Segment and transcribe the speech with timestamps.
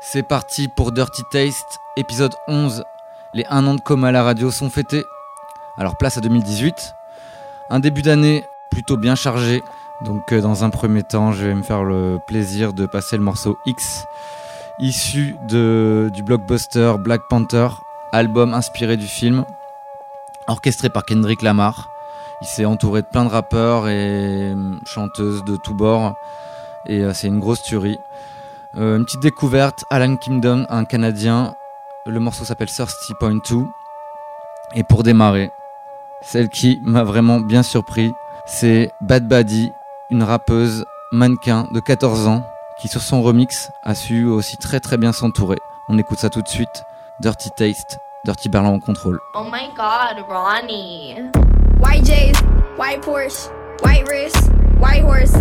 [0.00, 2.84] C'est parti pour Dirty Taste, épisode 11.
[3.34, 5.04] Les 1 an de coma à la radio sont fêtés.
[5.76, 6.94] Alors place à 2018.
[7.70, 9.60] Un début d'année plutôt bien chargé.
[10.00, 13.24] Donc euh, dans un premier temps, je vais me faire le plaisir de passer le
[13.24, 14.06] morceau X,
[14.78, 17.68] issu du blockbuster Black Panther,
[18.12, 19.44] album inspiré du film,
[20.46, 21.90] orchestré par Kendrick Lamar.
[22.40, 26.14] Il s'est entouré de plein de rappeurs et euh, chanteuses de tous bords.
[26.86, 27.98] Et euh, c'est une grosse tuerie.
[28.76, 31.54] Euh, une petite découverte, Alan Kingdom, un Canadien.
[32.06, 33.64] Le morceau s'appelle Thirsty Point 2.
[34.74, 35.50] Et pour démarrer,
[36.20, 38.12] celle qui m'a vraiment bien surpris,
[38.46, 39.72] c'est Bad Buddy,
[40.10, 42.42] une rappeuse mannequin de 14 ans
[42.78, 45.58] qui sur son remix a su aussi très très bien s'entourer.
[45.88, 46.84] On écoute ça tout de suite.
[47.20, 49.18] Dirty Taste, Dirty Berlin en contrôle.
[49.34, 51.16] Oh my god, Ronnie.
[51.80, 52.36] White J's,
[52.78, 53.48] white Porsche,
[53.82, 55.32] white wrist, white horse,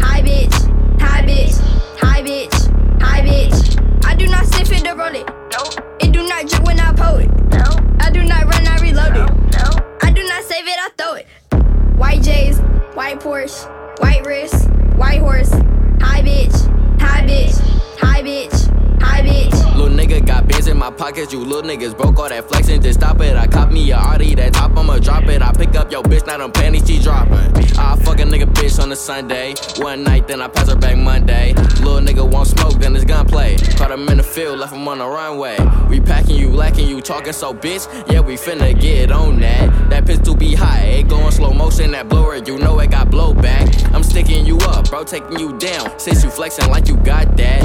[0.00, 0.54] high bitch,
[1.00, 1.58] high bitch,
[2.00, 4.04] high bitch, high bitch.
[4.04, 5.26] I do not sniff it to roll it.
[5.52, 7.28] Nope, It do not drip when I pull it.
[7.50, 7.64] no,
[8.00, 9.30] I do not run, I reload it.
[9.58, 9.86] no.
[10.02, 11.26] I do not save it, I throw it.
[11.98, 12.58] White J's,
[12.94, 13.66] white Porsche,
[14.00, 15.50] white wrist, white horse,
[16.00, 16.56] high bitch,
[17.00, 17.58] high bitch,
[17.98, 19.55] high bitch, high bitch.
[19.96, 23.18] Nigga got bands in my pockets, you little niggas broke all that flexing, just stop
[23.22, 23.34] it.
[23.34, 25.40] I cop me a Audi, that top, I'ma drop it.
[25.40, 27.34] I pick up your bitch, now them panties she dropping.
[27.78, 29.54] I fuck a nigga bitch on a Sunday.
[29.78, 31.54] One night, then I pass her back Monday.
[31.80, 33.56] Little nigga won't smoke, then it's gunplay.
[33.56, 35.56] Caught him in the field, left him on the runway.
[35.88, 37.88] We packing you, lacking you, talking so bitch.
[38.12, 39.88] Yeah, we finna get on that.
[39.88, 43.08] That pistol be high, it go in slow motion, that blower, you know it got
[43.08, 43.94] blowback.
[43.94, 45.98] I'm sticking you up, bro, taking you down.
[45.98, 47.55] Since you flexing like you got that.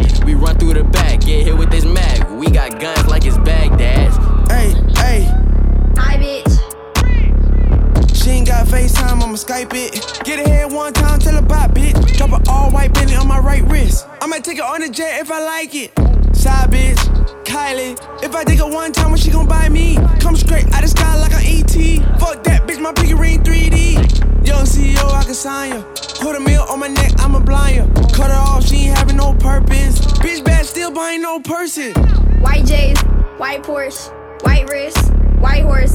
[14.52, 15.92] Take her on the jet if I like it.
[16.36, 16.98] Side bitch,
[17.46, 17.96] Kylie.
[18.22, 19.96] If I take her one time, when she gon' buy me?
[20.20, 22.20] Come straight out the sky like an ET.
[22.20, 24.46] Fuck that, bitch, my pinky ring 3D.
[24.46, 25.84] Young CEO, I can sign ya.
[26.20, 27.96] Put a meal on my neck, I'ma blind.
[28.12, 30.00] Cut her off, she ain't having no purpose.
[30.20, 31.96] Bitch bad, still buying no purses.
[32.42, 33.00] white J's,
[33.38, 34.12] white Porsche,
[34.44, 35.94] white wrist, white horse,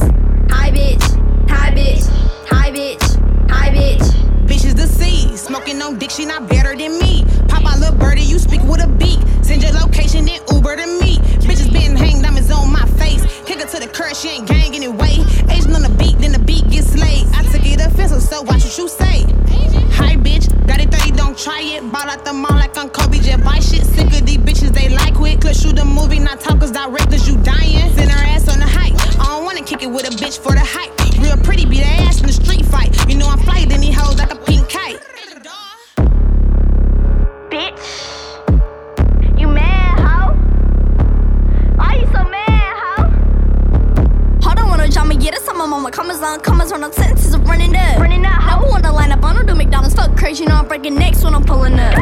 [0.49, 1.03] high bitch,
[1.47, 2.07] high bitch,
[2.47, 4.36] high bitch, high bitch.
[4.47, 7.25] Bitches the sea, smoking on dick, she not better than me.
[7.49, 9.19] Pop out little birdie, you speak with a beak.
[9.43, 11.17] Send your location, in Uber to me.
[11.43, 13.23] Bitches been hanged, diamonds on my face.
[13.45, 15.19] Kick her to the curb, she ain't gang anyway.
[15.49, 17.27] Asian on the beat, then the beat gets slayed.
[17.35, 17.43] I
[17.79, 19.25] it offensive, so watch what you say.
[19.97, 21.91] Hi, bitch, got it 30, don't try it.
[21.91, 23.85] Bought out the mall like I'm Kobe, just buy shit.
[23.85, 25.41] Sick of these bitches, they like quick.
[25.41, 27.89] Could shoot a movie, not talk, cause directors, you dying.
[27.95, 28.93] Send her ass on the hype.
[29.19, 30.93] I don't wanna kick it with a bitch for the hype.
[31.19, 32.93] Real pretty, beat her ass in the street fight.
[33.09, 34.99] You know I'm fly, then he hoes like a pink kite.
[45.27, 45.91] Yeah, that's on my mama.
[45.91, 47.99] Commas on, commas on, I'm sentences of running up.
[47.99, 48.37] Running up?
[48.67, 49.93] Number one to line up, I don't do McDonald's.
[49.93, 51.97] Fuck crazy, you know I'm breaking necks when I'm pulling up.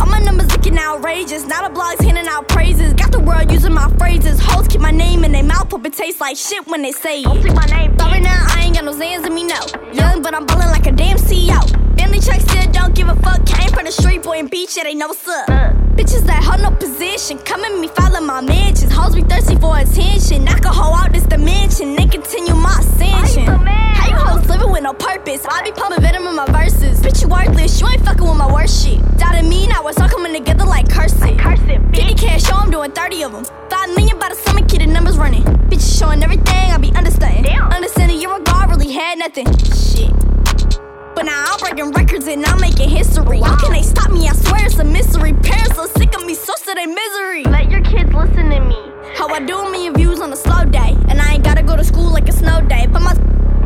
[0.00, 1.46] All my numbers looking outrageous.
[1.46, 2.94] Now the blogs handing out praises.
[2.94, 4.40] Got the world using my phrases.
[4.40, 7.22] Hoes keep my name in their mouth, hope it tastes like shit when they say
[7.22, 7.42] Don't it.
[7.42, 9.60] take my name, But right now, I ain't got no Zans in me, no.
[9.92, 11.60] Young, but I'm ballin' like a damn CEO.
[11.98, 13.44] Family check still don't give a fuck.
[13.46, 15.48] Came from the street, boy, and beach, yeah, ain't no up.
[15.48, 15.72] Uh.
[16.00, 17.36] Bitches that hold no position.
[17.38, 18.90] Come at me, follow my mentions.
[18.90, 20.44] Hoes be thirsty for attention.
[20.44, 21.94] Knock a hoe out this dimension.
[21.94, 22.49] They continue
[27.30, 27.80] worthless.
[27.80, 28.98] You ain't fucking with my worst shit.
[29.16, 31.38] Doubted me, now it's all coming together like cursive.
[31.38, 32.18] Curse it, 50 bitch.
[32.18, 33.44] cash, show I'm doing 30 of them.
[33.44, 35.42] 5 million by the summer, kid, the numbers running.
[35.70, 37.44] Bitches showing everything, I be understanding.
[37.44, 37.70] Damn.
[37.70, 39.46] Understanding your regard really had nothing.
[39.72, 40.10] Shit.
[41.14, 43.40] But now I'm breaking records and I'm making history.
[43.40, 44.28] How can they stop me?
[44.28, 45.32] I swear it's a mystery.
[45.32, 47.44] Parents so sick of me, so to their misery.
[47.44, 48.89] Let your kids listen to me.
[49.20, 50.96] How I do a million views on a slow day.
[51.10, 52.86] And I ain't gotta go to school like a snow day.
[52.90, 53.12] But my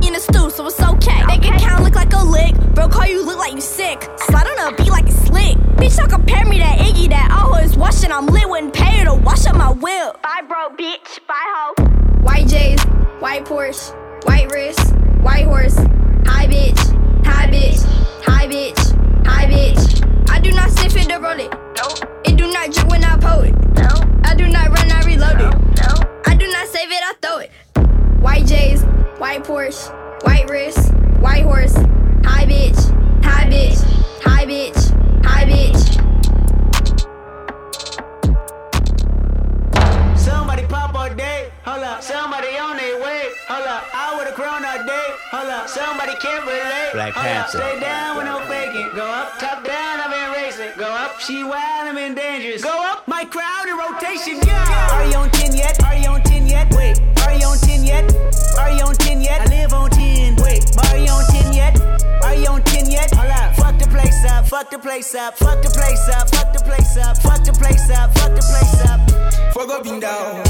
[0.05, 1.23] in the stew, so it's okay.
[1.23, 1.55] Okay.
[1.55, 2.57] account look like a lick.
[2.75, 4.03] Bro, call you look like you sick.
[4.17, 5.57] Slide on a beat like it's slick.
[5.79, 8.11] Bitch, don't compare me to Iggy that always washing.
[8.11, 10.21] I'm lit, wouldn't pay her to wash up my whip.
[10.25, 11.25] Bye, bro, bitch.
[11.29, 11.75] Bye, ho.
[12.23, 12.83] White J's,
[13.21, 13.95] white Porsche,
[14.27, 14.93] white wrist,
[15.23, 15.77] white horse,
[16.27, 16.81] high bitch,
[17.25, 17.81] high bitch,
[18.25, 20.31] high bitch, high bitch.
[20.31, 21.53] I do not sniff it to roll it.
[21.77, 23.55] Nope, It do not drip when I pull it.
[23.77, 23.89] no,
[24.25, 25.55] I do not run, I reload no, it.
[25.83, 26.21] no.
[26.27, 27.51] I do not save it, I throw it.
[28.21, 28.83] White J's,
[29.19, 29.93] white Porsche,
[30.25, 31.75] white wrist, white horse,
[32.25, 32.79] high bitch,
[33.25, 33.83] high bitch,
[34.23, 36.04] high bitch, high bitch.
[41.75, 42.03] Day, hold up.
[42.03, 43.85] Somebody on their way, hold up.
[43.93, 45.69] I with a crown all day, hold up.
[45.69, 46.93] Somebody can't relate.
[46.93, 47.33] Black hold up.
[47.33, 47.59] Panther.
[47.59, 48.91] Stay down with no faking.
[48.95, 50.73] Go up, top down, I've been racing.
[50.79, 51.21] Go up.
[51.21, 52.63] She wild, I'm in dangerous.
[52.63, 53.07] Go up.
[53.09, 54.41] My crowd in rotation.
[54.47, 54.93] Yeah.
[54.93, 55.83] Are you on 10 yet?
[55.85, 56.73] Are you on 10 yet?
[56.75, 57.01] Wait.
[57.27, 58.05] Are you on 10 yet?
[58.59, 59.41] Are you on 10 yet?
[59.43, 59.94] I live on 10.
[64.25, 64.47] Place up.
[64.47, 65.39] Fuck the place up.
[65.39, 66.29] Fuck the place up.
[66.29, 67.17] Fuck the place up.
[67.19, 68.15] Fuck the place up.
[68.15, 69.01] Fuck the place up.
[69.53, 70.43] Fuck up and down.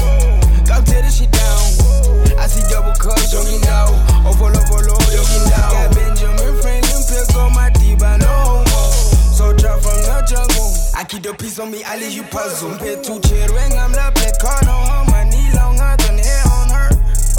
[0.65, 2.39] Go tear the shit down.
[2.39, 3.87] I see double cups, jogging now.
[4.25, 5.71] Oh, follow, follow, jogging down.
[5.71, 8.91] Got Benjamin Franklin pills on my I no more.
[9.35, 10.71] So drop from the jungle.
[10.95, 12.77] I keep the peace on me, I leave you puzzle.
[12.77, 15.11] Pet two chair ring, I'm the pet card on her.
[15.11, 16.89] My knee longer than hair on her.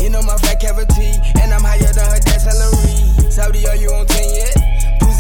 [0.00, 3.30] You know my fat cavity, and I'm higher than her dad's salary.
[3.30, 4.65] Saudi, are you on 10 yet?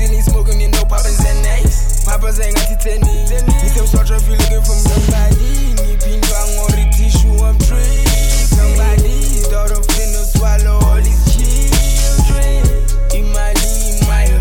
[0.06, 2.04] Pussy lean smoking, you know Papa's and nice.
[2.04, 3.26] Papa's ain't got titani.
[3.26, 5.74] Need them short if you looking for somebody.
[5.82, 8.06] Need pin bang on the tissue, I'm tree.
[8.46, 12.62] Somebody's daughter finna swallow all these children.
[13.10, 14.35] Imali, my Achilles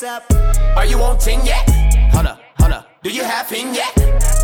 [0.00, 0.76] the up.
[0.76, 1.68] Are you on 10 yet?
[2.12, 2.86] Hold up, hold up.
[3.02, 3.94] Do you have him yet?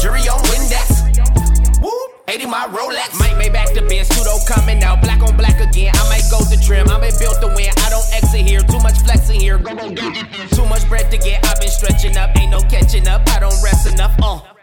[0.01, 1.83] Jury on Windex.
[1.83, 1.91] Woo!
[2.29, 3.19] 80 my Rolex.
[3.19, 5.03] Might make back the Benz, pseudo coming out.
[5.03, 5.93] Black on black again.
[5.95, 6.89] I might go to trim.
[6.89, 7.71] I may build to win.
[7.85, 8.61] I don't exit here.
[8.61, 9.59] Too much flexing here.
[9.59, 10.13] Go, go, go.
[10.49, 11.45] Too much bread to get.
[11.47, 12.37] I've been stretching up.
[12.37, 13.23] Ain't no catching up.
[13.29, 14.15] I don't rest enough.
[14.23, 14.54] Uh.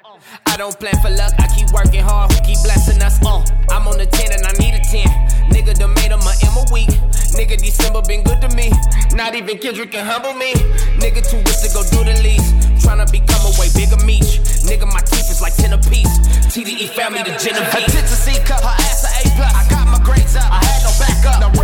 [0.46, 1.34] I don't plan for luck.
[1.40, 2.32] I keep working hard.
[2.32, 3.24] Who keep blessing us?
[3.24, 3.44] Uh.
[3.70, 5.08] I'm on the 10 and I need a 10.
[5.52, 6.92] Nigga done made him a M a week.
[7.36, 8.72] Nigga December been good to me.
[9.16, 10.54] Not even Kendrick can humble me.
[11.00, 12.52] Nigga too rich to go do the least.
[12.84, 14.28] Tryna become a way bigger meat.
[14.68, 16.12] Nigga, my teeth is like 10 apiece.
[16.52, 17.88] TDE family the Genevieve.
[17.88, 19.54] A C cup, her ass a A plus.
[19.56, 21.40] I got my grades up, I had no backup.
[21.40, 21.61] Now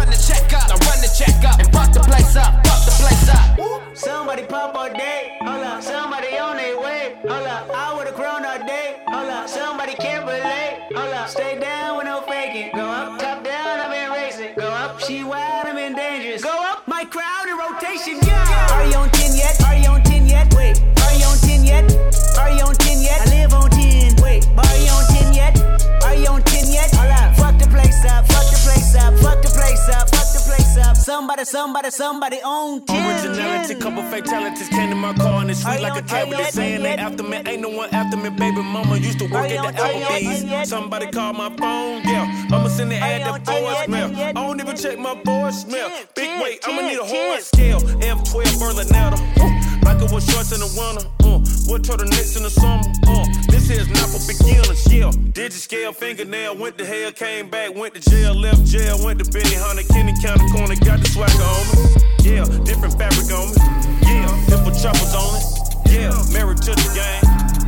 [31.45, 33.25] Somebody, somebody, somebody on 10.
[33.27, 36.39] Originality, couple fatalities came to my car and it's sweet like a tablet.
[36.39, 38.29] you Saying they after me, ain't no one after me.
[38.29, 40.69] Baby mama used to work at the are you on- are you Applebee's.
[40.69, 42.47] Somebody call my phone, yeah.
[42.51, 43.87] I'ma send the ad to that on- are you yet?
[43.87, 44.29] voicemail.
[44.29, 45.89] I don't even check my voicemail.
[45.89, 47.29] Ten, Big weight, I'ma need a ten.
[47.29, 47.79] horn scale.
[48.01, 49.83] F12 Berlinetta.
[49.83, 51.05] Michael was shorts in the winter.
[51.23, 51.37] Uh,
[51.69, 52.81] what turtlenecks in the summer.
[53.07, 53.25] Uh,
[53.67, 55.11] not for beginners, yeah.
[55.33, 59.29] Digit scale, fingernail, went to hell, came back, went to jail, left jail, went to
[59.31, 61.97] Benny Hunter, Kenny County Corner, got the swagger on me.
[62.23, 64.07] Yeah, different fabric on me.
[64.07, 64.47] Yeah,
[64.81, 65.41] choppers only.
[65.89, 67.23] Yeah, married to the game.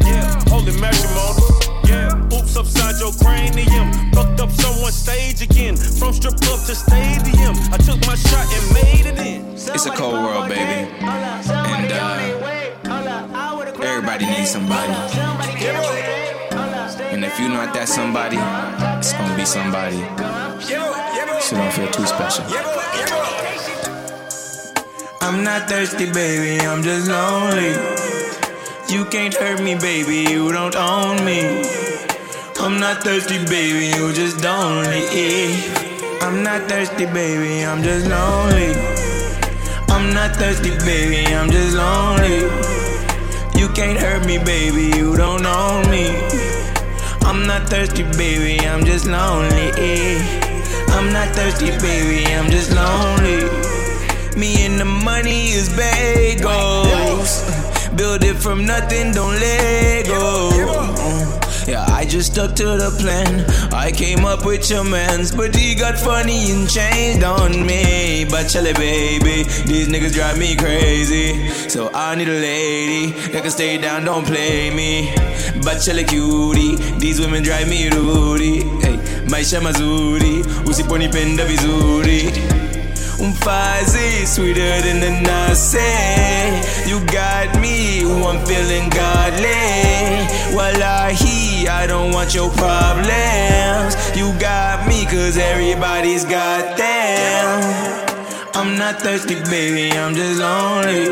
[0.06, 1.42] Yeah, holy matrimony.
[1.86, 3.92] Yeah, oops upside your cranium.
[4.14, 5.76] Fucked up someone's stage again.
[5.76, 7.56] From strip club to stadium.
[7.74, 9.46] I took my shot and made it in.
[9.54, 10.88] It's a cold world, baby.
[11.02, 12.39] And, uh,
[14.00, 14.94] everybody needs somebody.
[17.12, 18.38] And if you're not that somebody,
[18.98, 20.00] it's gonna be somebody.
[21.42, 22.46] So don't feel too special.
[25.20, 27.76] I'm not thirsty, baby, I'm just lonely.
[28.88, 31.60] You can't hurt me, baby, you don't own me.
[32.62, 35.60] I'm not thirsty, baby, you just don't leave.
[36.22, 38.72] I'm not thirsty, baby, I'm just lonely.
[39.90, 42.79] I'm not thirsty, baby, I'm just lonely.
[43.76, 46.08] Can't hurt me, baby, you don't own me.
[47.22, 49.72] I'm not thirsty, baby, I'm just lonely.
[49.78, 50.20] Eh.
[50.90, 53.48] I'm not thirsty, baby, I'm just lonely.
[54.38, 57.46] Me and the money is bagels.
[57.96, 61.49] Build it from nothing, don't let go.
[61.70, 63.46] Yeah, I just stuck to the plan.
[63.72, 68.26] I came up with your mans, but he got funny and changed on me.
[68.28, 71.48] But chilly, baby, these niggas drive me crazy.
[71.70, 75.14] So I need a lady that can stay down, don't play me.
[75.64, 78.64] But chilly, cutie, these women drive me rooty.
[78.82, 78.98] Hey,
[79.30, 82.69] maisha mazuri, usiponipenda vizuri.
[83.20, 85.80] Umfazi, sweeter than the nasi.
[86.90, 90.56] You got me, ooh, I'm feeling godly.
[90.56, 93.96] Wallahi, I I don't want your problems.
[94.18, 98.10] You got me, cause everybody's got them.
[98.54, 101.06] I'm not thirsty, baby, I'm just lonely.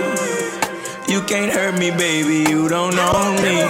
[1.07, 3.63] You can't hurt me, baby, you don't know me.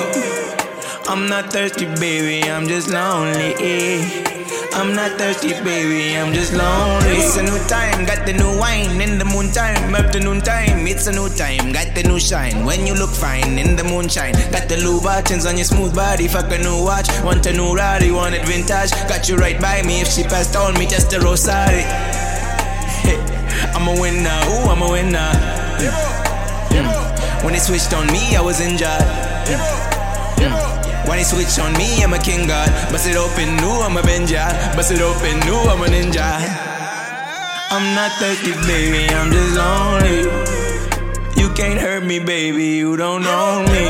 [1.08, 4.27] I'm not thirsty, baby, I'm just lonely.
[4.78, 7.18] I'm not thirsty, baby, I'm just lonely.
[7.18, 10.86] It's a new time, got the new wine in the moon time, afternoon time.
[10.86, 12.64] It's a new time, got the new shine.
[12.64, 16.28] When you look fine in the moonshine, got the blue buttons on your smooth body.
[16.28, 18.92] Fuck a new watch, want a new Rari, wanted vintage.
[19.10, 20.02] Got you right by me.
[20.02, 21.82] If she passed on me, just a rosary.
[23.74, 25.32] I'm a winner, ooh, I'm a winner.
[26.70, 27.44] Mm.
[27.44, 28.86] When it switched on me, I was injured.
[28.86, 29.77] Mm.
[31.08, 32.68] When it switch on me, I'm a king god.
[32.92, 34.76] Bust it open, new, I'm a Benja.
[34.76, 36.68] Bust it open, new, I'm a ninja.
[37.72, 40.24] I'm not thirsty, baby, I'm just lonely.
[41.42, 43.88] You can't hurt me, baby, you don't know me.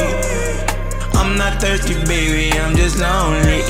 [1.13, 3.61] I'm not thirsty, baby, I'm just lonely.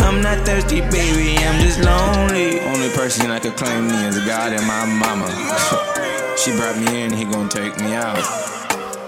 [0.00, 2.60] I'm not thirsty, baby, I'm just lonely.
[2.60, 5.28] Only person that could claim me is God and my mama.
[6.36, 8.20] she brought me in, he gon' take me out.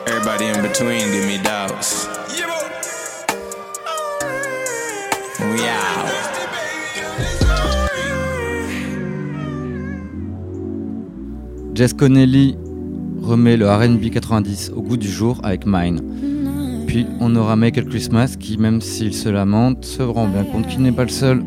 [0.08, 2.17] Everybody in between give me doubts.
[11.74, 12.56] Jess Connelly
[13.22, 16.00] remet le RB 90 au goût du jour avec Mine.
[16.88, 20.82] Puis on aura Michael Christmas qui, même s'il se lamente, se rend bien compte qu'il
[20.82, 21.44] n'est pas le seul.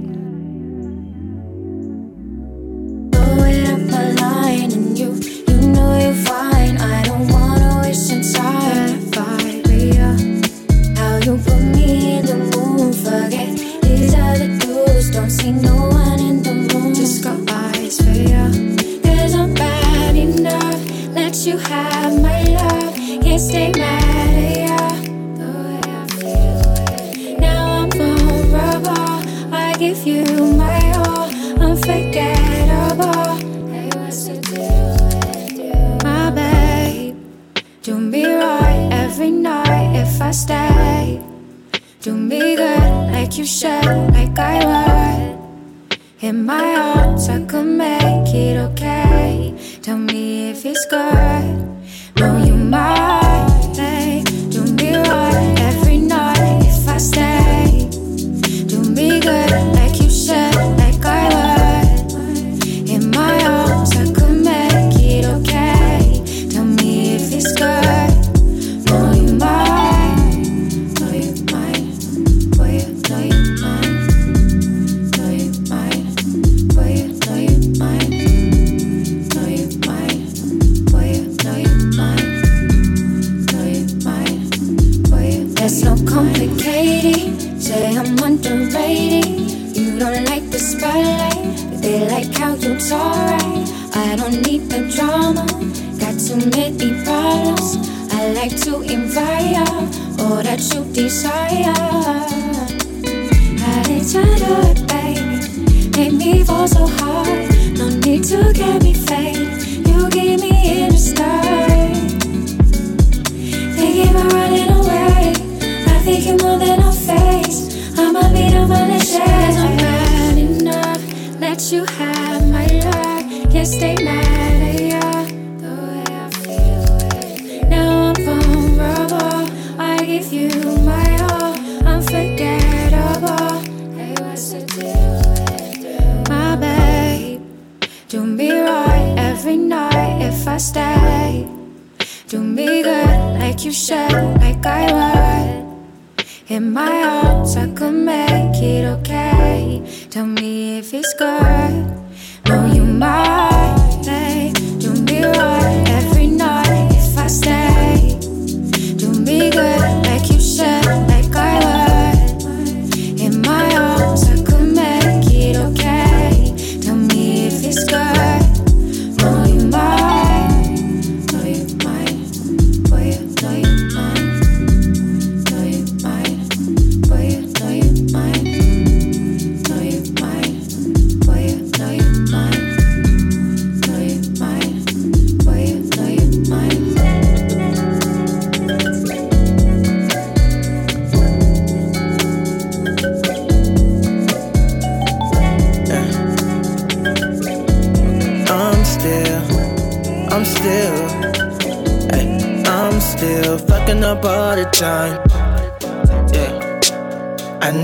[204.83, 205.21] I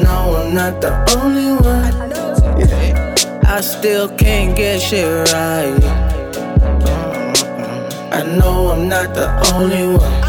[0.02, 1.94] know I'm not the only one.
[2.60, 3.14] Yeah.
[3.46, 5.80] I still can't get shit right.
[8.12, 10.24] I know I'm not the only one.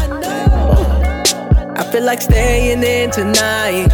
[1.75, 3.89] I feel like staying in tonight.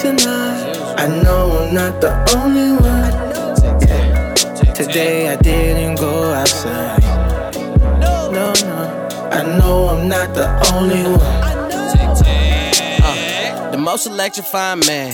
[0.00, 0.76] Tonight.
[0.96, 3.12] I know I'm not the only one.
[4.72, 7.02] Today I didn't go outside.
[8.00, 8.73] No, no.
[9.34, 11.20] I know I'm not the only one.
[13.02, 15.10] Uh, the most electrifying man.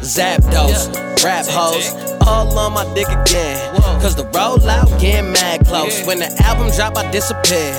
[0.00, 0.88] Zapdos,
[1.22, 1.92] rap hoes,
[2.26, 3.58] all on my dick again.
[4.00, 6.06] Cause the rollout getting mad close.
[6.06, 7.74] When the album drop, I disappear.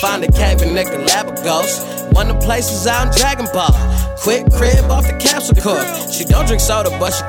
[0.00, 2.10] Find a cave in the Galapagos.
[2.12, 3.70] One of the places out in Dragon Ball.
[4.18, 5.86] Quick crib off the capsule corp.
[6.10, 7.22] She don't drink soda, but she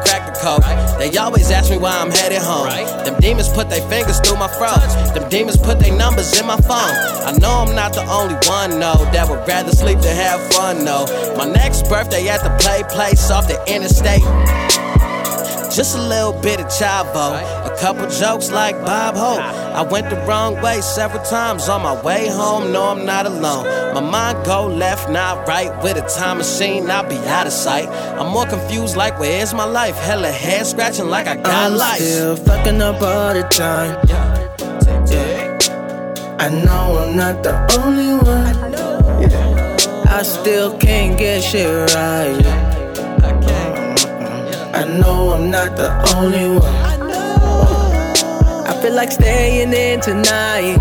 [0.45, 0.61] coke.
[0.99, 2.69] They always ask me why I'm headed home.
[3.03, 4.85] Them demons put their fingers through my throat.
[5.15, 6.93] Them demons put their numbers in my phone.
[7.25, 10.85] I know I'm not the only one, no, that would rather sleep than have fun,
[10.85, 11.07] no.
[11.35, 14.25] My next birthday at the play place off the interstate.
[15.75, 19.64] Just a little bit of chavo, a couple jokes like Bob Hope.
[19.75, 22.72] I went the wrong way several times on my way home.
[22.72, 23.65] No, I'm not alone.
[23.94, 25.70] My mind go left, not right.
[25.84, 27.89] With a time machine, I'll be out of sight.
[28.17, 29.98] I'm more confused, like where's my life?
[29.98, 32.00] Hella head scratching, like I got I'm life.
[32.00, 34.00] still fucking up all the time.
[34.08, 34.46] Yeah.
[36.39, 38.72] I know I'm not the only one.
[39.22, 40.10] Yeah.
[40.10, 42.46] I still can't get shit right.
[44.74, 46.94] I know I'm not the only one.
[48.86, 50.77] I feel like staying in tonight.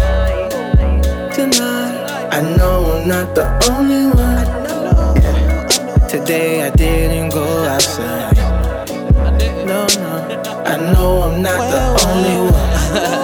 [1.33, 2.29] Tonight.
[2.31, 4.45] I know I'm not the only one.
[5.23, 6.07] Yeah.
[6.07, 8.37] Today I didn't go outside.
[9.65, 10.63] No, no.
[10.67, 13.21] I know I'm not the only one.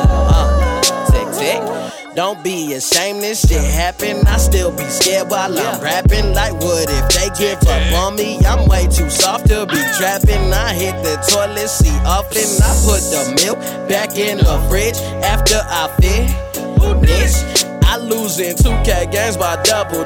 [2.15, 4.27] Don't be ashamed, this shit happen.
[4.27, 6.35] I still be scared while I'm rapping.
[6.35, 8.39] Like, what if they give up on me?
[8.45, 10.53] I'm way too soft to be trapping.
[10.53, 12.51] I hit the toilet seat often.
[12.63, 17.45] I put the milk back in the fridge after I finish.
[17.85, 20.05] I lose in 2K games by double.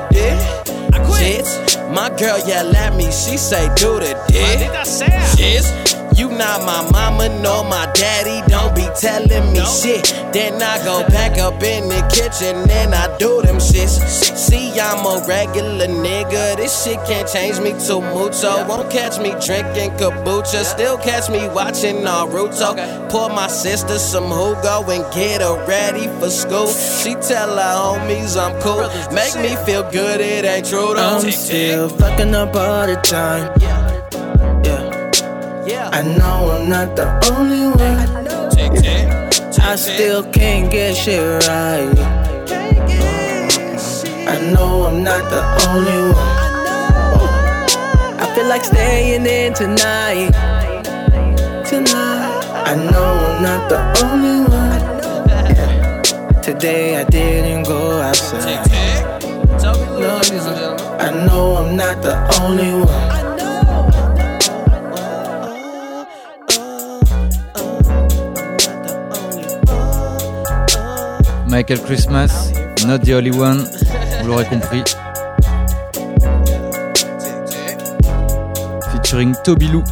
[1.15, 1.91] Shits.
[1.95, 4.71] My girl yell at me, she say, do the dick.
[5.37, 6.04] Shits.
[6.17, 10.15] You not my mama nor my daddy, don't be telling me shit.
[10.33, 13.99] Then I go back up in the kitchen and I do them shits.
[14.37, 18.67] See, I'm a regular nigga, this shit can't change me too mucho.
[18.69, 23.11] Won't catch me drinking kombucha, still catch me watching Naruto.
[23.11, 26.69] Pour my sister some Hugo and get her ready for school.
[26.69, 31.19] She tell her homies I'm cool, make me feel good, it ain't true though.
[31.19, 33.84] I'm still fucking up all the time.
[35.67, 35.89] Yeah.
[35.93, 38.25] I know I'm not the only one.
[39.61, 41.89] I still can't get shit right.
[44.29, 46.45] I know I'm not the only one.
[48.21, 50.33] I feel like staying in tonight.
[51.65, 52.45] Tonight.
[52.53, 56.43] I know I'm not the only one.
[56.43, 58.69] Today I didn't go outside.
[59.63, 60.21] No, no.
[60.99, 63.24] I know I'm not the only one.
[71.55, 72.51] Michael Christmas,
[72.85, 73.59] not the only one,
[74.21, 74.83] vous l'aurez compris.
[78.91, 79.85] Featuring Toby Lou.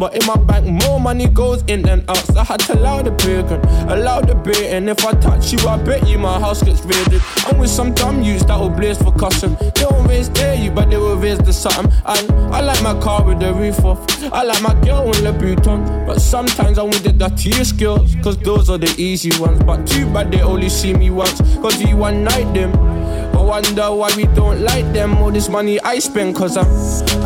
[0.00, 2.16] But in my bank more money goes in than out.
[2.16, 3.60] So I had to allow the bacon,
[3.90, 7.20] allow the bait, and if I touch you, I bet you my house gets raided.
[7.46, 9.56] I'm with some dumb youths that will blaze for custom.
[9.60, 11.92] They won't raise dare you, but they will raise the something.
[12.06, 14.00] And I like my car with the roof off.
[14.32, 18.38] I like my girl in the Louboutin, but sometimes I want the dirtiest girls, cause
[18.38, 19.62] those are the easy ones.
[19.62, 22.72] But too bad they only see me once, cause you one night them.
[23.36, 25.18] I wonder why we don't like them.
[25.18, 26.66] All this money I spend, cause I'm.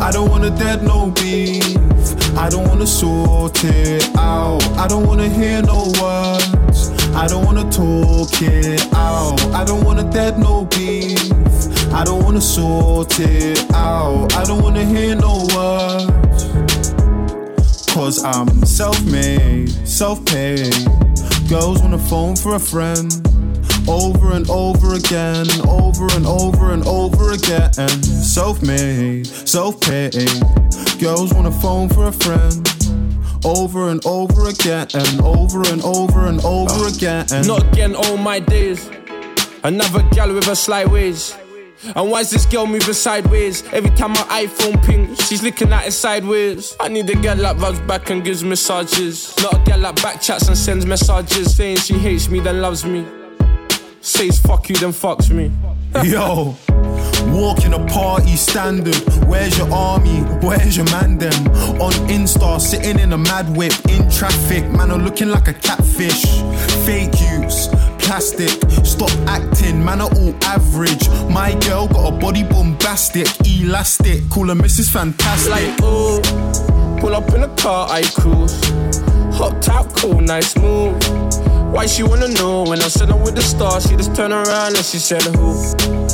[0.01, 1.94] I don't wanna dead no beef.
[2.37, 4.63] I don't wanna sort it out.
[4.77, 6.89] I don't wanna hear no words.
[7.15, 9.41] I don't wanna talk it out.
[9.53, 11.31] I don't wanna dead no beef.
[11.93, 14.33] I don't wanna sort it out.
[14.35, 16.45] I don't wanna hear no words.
[17.93, 20.73] Cause I'm self made, self paid.
[21.47, 23.09] Girls on the phone for a friend.
[23.87, 27.71] Over and over again, over and over and over again.
[28.03, 30.27] Self made, self paid.
[30.99, 32.67] Girls on the phone for a friend.
[33.43, 37.25] Over and over again, and over and over and over again.
[37.45, 38.89] Not again, all my days.
[39.63, 41.35] Another gal with a slight ways.
[41.95, 43.63] And why's this girl moving sideways?
[43.73, 46.75] Every time my iPhone pings, she's looking at it sideways.
[46.79, 49.35] I need a girl that rubs back and gives massages.
[49.43, 53.05] Not a girl that backchats and sends messages saying she hates me, then loves me.
[54.01, 55.51] Says fuck you, then fucks me.
[56.09, 56.55] Yo,
[57.33, 58.95] walking a party standard.
[59.27, 60.19] Where's your army?
[60.41, 61.47] Where's your man them?
[61.81, 64.69] On Insta, sitting in a mad whip in traffic.
[64.69, 66.23] Man, I'm looking like a catfish.
[66.85, 67.67] Fake use,
[67.99, 68.51] plastic.
[68.85, 71.09] Stop acting, man, are all average.
[71.29, 74.29] My girl got a body bombastic, elastic.
[74.29, 74.91] Call her Mrs.
[74.91, 75.51] Fantastic.
[75.51, 76.21] Like, ooh,
[76.99, 78.59] pull up in a car, I cruise.
[79.37, 80.95] Hot top, cool, nice move.
[81.73, 83.85] Why she wanna know when I said I'm with the stars?
[83.85, 86.04] She just turned around and she said who?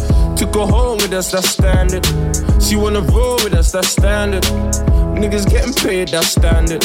[0.41, 2.03] To go home with us, that's standard.
[2.59, 4.41] She wanna roll with us, that's standard.
[5.13, 6.83] Niggas getting paid, that's standard.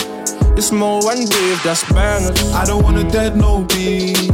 [0.59, 2.53] It's more one wave, that's bangers.
[2.53, 4.31] I don't wanna dead no beef.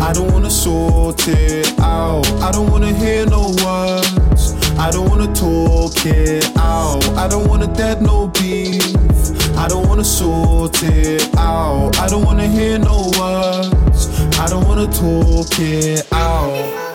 [0.00, 2.26] I don't wanna sort it out.
[2.42, 4.54] I don't wanna hear no words.
[4.76, 7.08] I don't wanna talk it out.
[7.10, 8.82] I don't wanna dead no beef.
[9.56, 11.96] I don't wanna sort it out.
[12.00, 14.08] I don't wanna hear no words.
[14.40, 16.85] I don't wanna talk it out.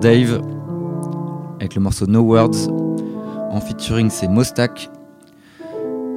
[0.00, 0.40] Dave
[1.60, 2.68] avec le morceau No Words.
[3.50, 4.90] En featuring, c'est Mostak.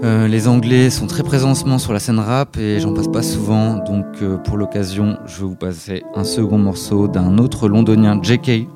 [0.03, 3.75] Euh, les Anglais sont très présents sur la scène rap et j'en passe pas souvent.
[3.77, 8.67] Donc, euh, pour l'occasion, je vais vous passer un second morceau d'un autre londonien, JK.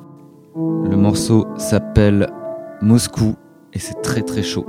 [0.54, 2.28] Le morceau s'appelle
[2.80, 3.34] Moscou
[3.72, 4.66] et c'est très très chaud.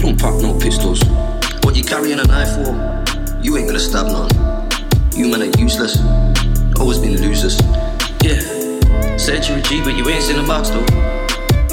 [0.00, 0.98] You don't pop no pistols.
[1.62, 2.72] What you carrying a knife for?
[3.42, 4.30] You ain't gonna stab none.
[5.14, 6.00] You men are useless.
[6.80, 7.60] Always been losers.
[8.24, 8.40] Yeah.
[9.18, 10.86] Said you're a G, but you ain't seen a box though.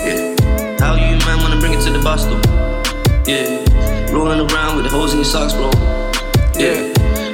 [0.04, 0.36] Yeah.
[0.78, 2.42] How you man wanna bring it to the boss though?
[3.26, 3.64] Yeah.
[4.12, 5.72] Rolling around with the holes in your socks, bro.
[6.60, 6.92] Yeah.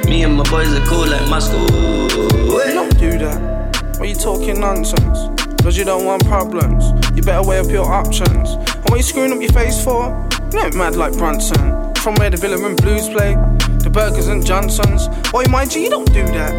[0.08, 1.58] Me and my boys are cool like Moscow.
[1.58, 3.98] You don't do that.
[3.98, 5.18] Why you talking nonsense?
[5.60, 6.84] Cause you don't want problems.
[7.16, 8.50] You better weigh up your options.
[8.52, 10.24] And what you screwing up your face for?
[10.54, 11.92] You ain't mad like Bronson.
[11.96, 13.34] From where the Villa and Blues play,
[13.82, 15.08] the Burgers and Johnsons.
[15.34, 16.54] Oi, my G, you don't do that.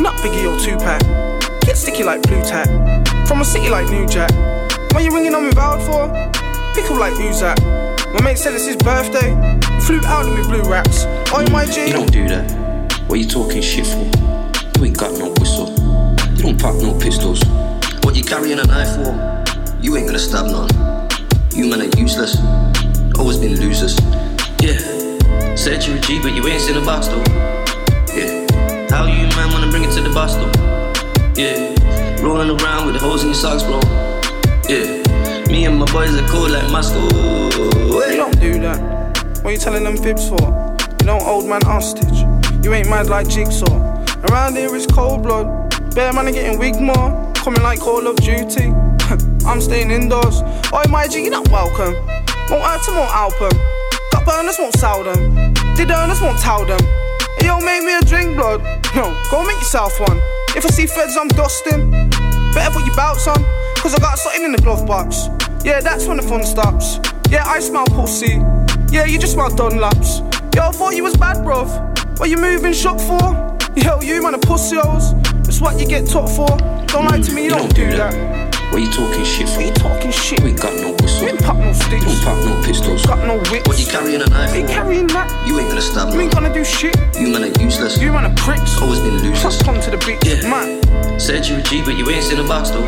[0.00, 1.02] Not Biggie or Tupac.
[1.62, 2.68] Get sticky like Blu Tack.
[3.26, 4.30] From a city like New Jack.
[4.94, 6.06] What you ringing on me vowed for?
[6.72, 7.58] Pickle like that?
[8.14, 9.34] My mate said it's his birthday.
[9.80, 11.04] Flew out of me blue rats.
[11.34, 11.88] Oi, my G.
[11.88, 12.46] You don't do that.
[13.08, 14.06] What you talking shit for?
[14.78, 15.68] You ain't got no whistle.
[16.36, 17.42] You don't pop no pistols.
[18.04, 19.74] What you carrying a knife for?
[19.80, 20.70] You ain't gonna stab none.
[21.50, 22.36] You men are useless.
[23.18, 23.98] Always been losers.
[24.60, 24.78] Yeah.
[25.54, 27.22] Said you're a G, but you ain't seen a box though.
[28.14, 28.46] Yeah.
[28.90, 30.50] How you man wanna bring it to the boss though?
[31.40, 31.74] Yeah.
[32.22, 33.80] Rolling around with the holes in your socks, bro.
[34.68, 35.02] Yeah.
[35.50, 37.02] Me and my boys are cool like Moscow.
[37.02, 38.80] You don't do that.
[39.42, 40.40] What you telling them fibs for?
[41.00, 42.24] You don't old man hostage.
[42.64, 43.66] You ain't mad like Jigsaw.
[44.30, 45.94] Around here it's cold blood.
[45.94, 47.32] Bear man are getting wig more.
[47.34, 48.68] Coming like Call of Duty.
[49.46, 50.42] I'm staying indoors.
[50.72, 52.21] Oi, my G, you're not welcome.
[52.52, 53.58] Won't hurt them, won't help them.
[54.12, 55.54] Got burners, won't sell them.
[55.74, 56.80] Did earners, won't tell them.
[57.38, 58.60] Hey, yo, make me a drink, blood.
[58.94, 60.20] Yo, go make yourself one.
[60.54, 61.90] If I see feds, I'm dusting.
[62.52, 63.42] Better put your bouts on,
[63.76, 65.30] cause I got something in the glove box.
[65.64, 66.98] Yeah, that's when the fun stops.
[67.30, 68.36] Yeah, I smell pussy.
[68.92, 70.20] Yeah, you just smell Dunlaps.
[70.54, 72.18] Yo, I thought you was bad, bruv.
[72.20, 73.32] What you moving shop for?
[73.74, 75.14] Yo, you man a pussy hoes.
[75.44, 76.48] That's what you get taught for.
[76.88, 78.51] Don't lie to me, you, don't, do that.
[78.72, 79.56] What you talking shit for?
[79.56, 80.40] What you talking shit?
[80.40, 81.22] You ain't got no whistle.
[81.22, 82.02] You ain't pop no sticks.
[82.02, 83.04] You don't pop no pistols.
[83.04, 83.68] Got no whips.
[83.68, 85.28] What you carrying a knife Ain't carrying that.
[85.46, 86.96] You ain't gonna stab You ain't gonna do shit.
[87.20, 87.98] You men are useless.
[87.98, 88.80] You man a pricks.
[88.80, 89.60] Always been losers.
[89.62, 90.48] Come to the beach, Yeah.
[90.48, 91.20] man.
[91.20, 92.86] Said you're a G, but you ain't seen a box though.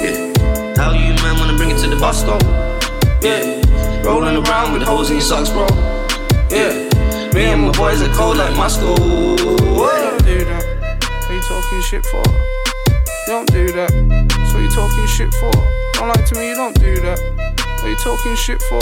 [0.00, 0.32] Yeah.
[0.80, 2.40] How you man wanna bring it to the boss though?
[3.22, 3.60] Yeah,
[4.02, 5.66] rolling around with hoes in your socks, bro.
[6.48, 6.72] Yeah,
[7.34, 8.96] me and my boys are cold like my school.
[8.96, 10.64] Don't do that.
[11.26, 12.65] What you talking shit for?
[13.26, 13.90] You don't do that.
[14.52, 15.50] So you talking shit for?
[15.94, 17.18] Don't like to me, you don't do that.
[17.82, 18.78] What you talking shit for?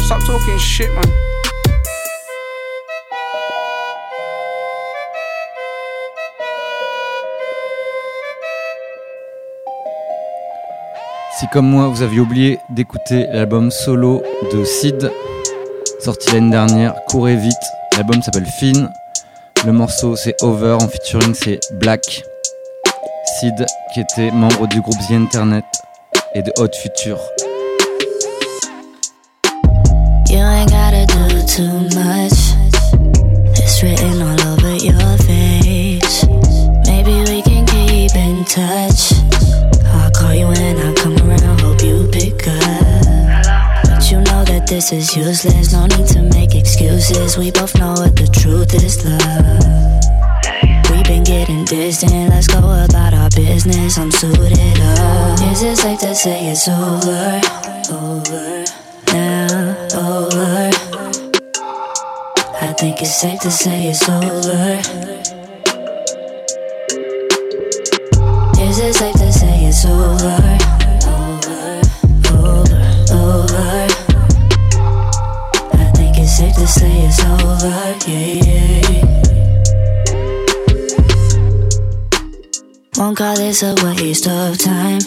[0.00, 1.08] Stop talking shit, man.
[11.38, 15.10] Si comme moi vous aviez oublié d'écouter l'album solo de Sid,
[16.00, 17.56] sorti l'année dernière, courez vite.
[17.96, 18.92] L'album s'appelle Fin.
[19.66, 22.24] Le morceau c'est Over, en featuring c'est Black.
[23.38, 25.64] Sid qui était membre du groupe The Internet
[26.34, 27.20] et de Hot Future.
[44.92, 47.36] Is useless, no need to make excuses.
[47.36, 49.20] We both know what the truth is, love.
[50.90, 53.98] We've been getting distant, let's go about our business.
[53.98, 55.40] I'm suited up.
[55.52, 57.40] Is it safe to say it's over?
[57.92, 58.64] Over
[59.12, 60.70] now, over.
[62.60, 64.80] I think it's safe to say it's over.
[68.62, 69.84] Is it safe to say it's?
[69.84, 70.69] Over,
[77.62, 79.04] it's yeah, yeah.
[82.96, 85.00] Won't call this a waste of time,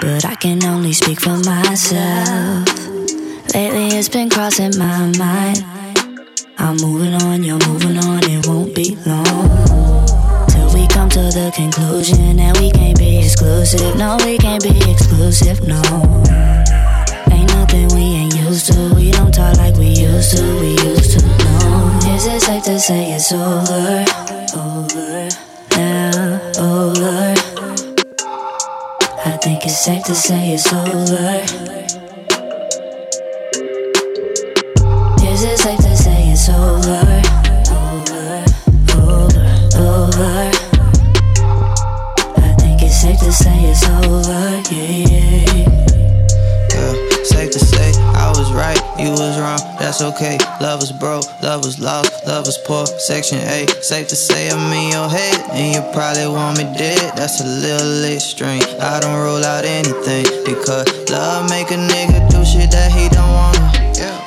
[0.00, 2.68] but I can only speak for myself.
[3.54, 5.64] Lately it's been crossing my mind.
[6.58, 9.26] I'm moving on, you're moving on, it won't be long.
[10.48, 13.96] Till we come to the conclusion that we can't be exclusive.
[13.96, 15.80] No, we can't be exclusive, no.
[17.30, 18.94] Ain't nothing we ain't used to.
[18.94, 21.45] We don't talk like we used to, we used to
[22.76, 24.04] to say it's over?
[24.54, 25.28] Over,
[25.70, 27.34] now, over.
[29.24, 31.40] I think it's safe to say it's over.
[35.24, 37.22] Is it safe to say it's over?
[37.72, 38.44] Over,
[38.98, 39.46] over,
[39.80, 40.50] over.
[42.36, 45.05] I think it's safe to say it's over, yeah.
[49.98, 50.36] That's okay.
[50.60, 52.84] Love was broke, love was lost, love was poor.
[52.84, 57.16] Section 8, safe to say I'm in your head, and you probably want me dead.
[57.16, 58.60] That's a little extreme.
[58.80, 63.32] I don't rule out anything because love make a nigga do shit that he don't
[63.32, 63.72] wanna.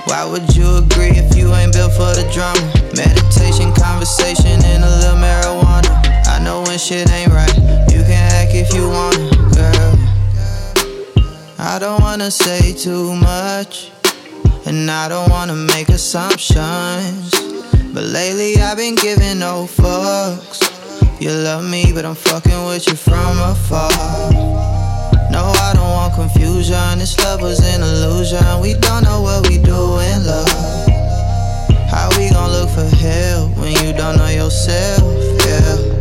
[0.05, 2.65] Why would you agree if you ain't built for the drama?
[2.97, 5.91] Meditation, conversation, and a little marijuana.
[6.25, 7.55] I know when shit ain't right.
[7.93, 9.93] You can act if you wanna, girl.
[11.59, 13.91] I don't wanna say too much,
[14.65, 17.31] and I don't wanna make assumptions.
[17.93, 20.59] But lately I've been giving no fucks.
[21.19, 23.89] You love me, but I'm fucking with you from afar.
[25.31, 26.99] No, I don't want confusion.
[26.99, 28.43] This love was an illusion.
[28.61, 30.49] We don't know what we do in love.
[31.89, 35.03] How we gon' look for help when you don't know yourself?
[35.45, 35.99] Yeah.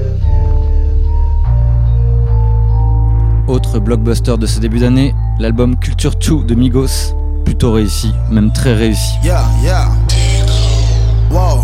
[3.49, 7.15] Autre blockbuster de ce début d'année, l'album Culture 2 de Migos.
[7.49, 9.01] Plutôt réussi, même très réussi.
[9.25, 9.89] Yeah, yeah.
[11.33, 11.61] On.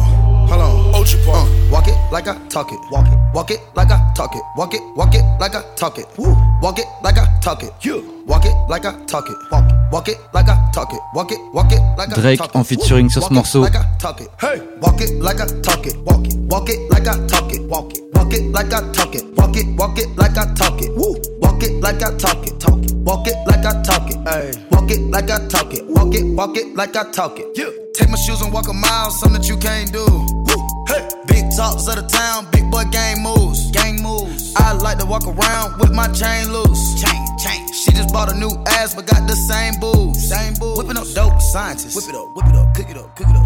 [0.50, 2.78] Uh, walk it like I talk it.
[2.90, 3.18] Walk it.
[3.34, 4.40] Walk it like I talk it.
[4.56, 4.80] Walk it.
[4.96, 6.06] Walk it like I talk it.
[6.16, 6.34] Woo.
[6.62, 7.70] Walk it like I talk it.
[7.82, 8.02] You.
[8.26, 9.36] Walk it like I talk it.
[9.52, 9.76] Walk it.
[9.92, 11.00] Walk it like I talk it.
[11.14, 11.38] Walk it.
[11.52, 12.56] Walk it like I Drake talk it.
[12.56, 13.60] en featuring sur ce Walk it morceau.
[13.62, 14.30] like I talk it.
[14.40, 14.62] Hey.
[14.80, 15.96] Walk it like I talk it.
[16.06, 16.34] Walk it.
[16.50, 17.60] Walk it like I talk it.
[17.68, 18.00] Walk it.
[18.14, 19.24] Walk it like I talk it.
[19.36, 19.66] Walk it.
[19.76, 20.96] Walk it like I talk it.
[20.96, 21.14] Woo.
[21.42, 22.58] Walk it like I talk it.
[22.58, 22.73] Talk it.
[23.04, 24.16] Walk it like I talk it.
[24.26, 24.52] Hey.
[24.70, 25.84] Walk it like I talk it.
[25.86, 26.24] Walk it.
[26.34, 27.46] Walk it like I talk it.
[27.54, 27.68] Yeah.
[27.92, 30.04] Take my shoes and walk a mile, something that you can't do.
[30.06, 30.84] Woo.
[30.88, 31.06] Hey.
[31.28, 33.70] Big talks of the town, big boy gang moves.
[33.72, 34.54] Gang moves.
[34.56, 37.00] I like to walk around with my chain loose.
[37.00, 37.60] Chain, chain.
[37.72, 40.28] She just bought a new ass, but got the same booze.
[40.28, 40.78] Same booze.
[40.78, 41.94] Whipping up dope scientists.
[41.96, 43.44] Whip it up, whip it up, cook it up, cook it up.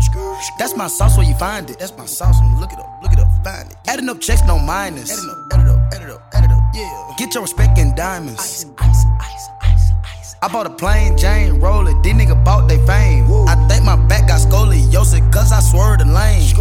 [0.58, 1.78] That's my sauce where you find it.
[1.78, 2.38] That's my sauce.
[2.40, 3.76] When you look it up, look it up, find it.
[3.88, 5.10] Adding up checks, no minus.
[5.10, 6.57] Adding up, add it up, add it up, add it up.
[6.78, 7.14] Yeah.
[7.18, 8.38] Get your respect in diamonds.
[8.38, 10.36] Ice, ice, ice, ice, ice.
[10.40, 11.92] I bought a plain Jane roller.
[12.02, 13.26] These nigga bought they fame.
[13.48, 16.54] I think my back got scoliosis, cause I swerved the lane.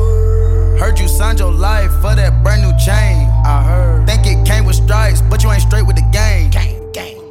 [0.79, 3.29] Heard you signed your life for that brand new chain.
[3.45, 4.07] I heard.
[4.07, 6.49] Think it came with stripes, but you ain't straight with the game.
[6.49, 6.86] Gang.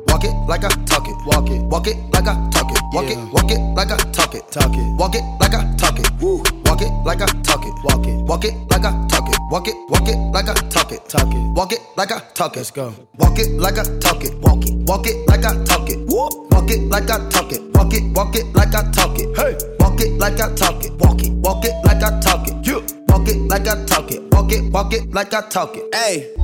[0.08, 1.16] Walk it like I talk it.
[1.26, 1.62] Walk it.
[1.62, 2.80] Walk it like I talk it.
[2.92, 3.18] Walk it.
[3.32, 4.50] Walk it like I talk it.
[4.50, 4.96] Talk it.
[4.98, 6.10] Walk it like I talk it.
[6.20, 6.42] Woo.
[6.64, 7.76] Walk it like I talk it.
[7.86, 10.92] walk it, walk it like I talk it, walk it, walk it like I talk
[10.92, 12.58] it, talk it, walk it like I talk it.
[12.58, 12.94] Let's go.
[13.18, 16.70] Walk it like I talk it, walk it, walk it like I talk it, walk
[16.70, 20.00] it like I talk it, walk it, walk it like I talk it, hey, walk
[20.00, 23.28] it like I talk it, walk it, walk it like I talk it, you walk
[23.28, 25.94] it like I talk it, walk it, walk it like I talk it.
[25.94, 26.34] Hey,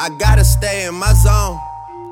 [0.00, 1.58] I gotta stay in my zone.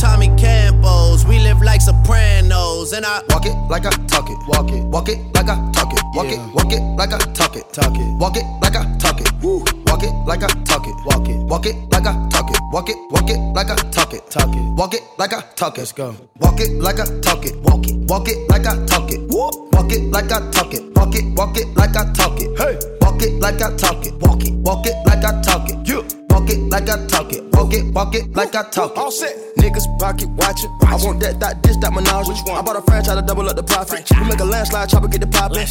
[0.00, 1.24] Tommy Campos.
[1.24, 4.38] We live like Sopranos, and I walk it like I talk it.
[4.48, 6.00] Walk it, walk it like I talk it.
[6.14, 7.72] Walk it, walk it like I talk it.
[7.72, 9.32] Talk it, walk it like I talk it.
[9.42, 10.94] Woo, walk it like I talk it.
[11.04, 12.58] Walk it, walk it like I talk it.
[12.72, 14.30] Walk it, walk it like I talk it.
[14.30, 15.80] Talk it, walk it like I talk it.
[15.80, 16.14] Let's go.
[16.40, 17.56] Walk it like I talk it.
[17.62, 19.20] Walk it, walk it like I talk it.
[19.30, 20.82] Woo, walk it like I talk it.
[20.96, 22.58] Walk it, walk it like I talk it.
[22.58, 24.14] Hey, walk it like I talk it.
[24.20, 25.88] Walk it, walk it like I talk it.
[25.88, 26.02] You.
[26.30, 27.53] Walk it like I talk it.
[27.64, 28.98] Walk it, walk it like I talk it.
[28.98, 29.34] All set.
[29.56, 30.70] Niggas pocket watching.
[30.82, 32.28] I want that, that, this, that menage.
[32.28, 32.58] Which one?
[32.58, 34.06] I bought a franchise to double up the profit.
[34.20, 35.64] We make a landslide, chopper get the poppin'.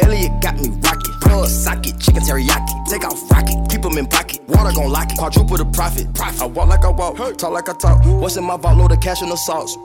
[0.00, 1.10] Elliot got me rocket.
[1.22, 2.86] Plug socket, chicken teriyaki.
[2.88, 4.38] Take off rocket, keep 'em in pocket.
[4.46, 5.18] Water gon' lock it.
[5.18, 6.06] Quadruple the profit.
[6.40, 8.00] I walk like I walk, talk like I talk.
[8.04, 8.78] What's in my vault?
[8.78, 9.76] Load of cash and the sauce.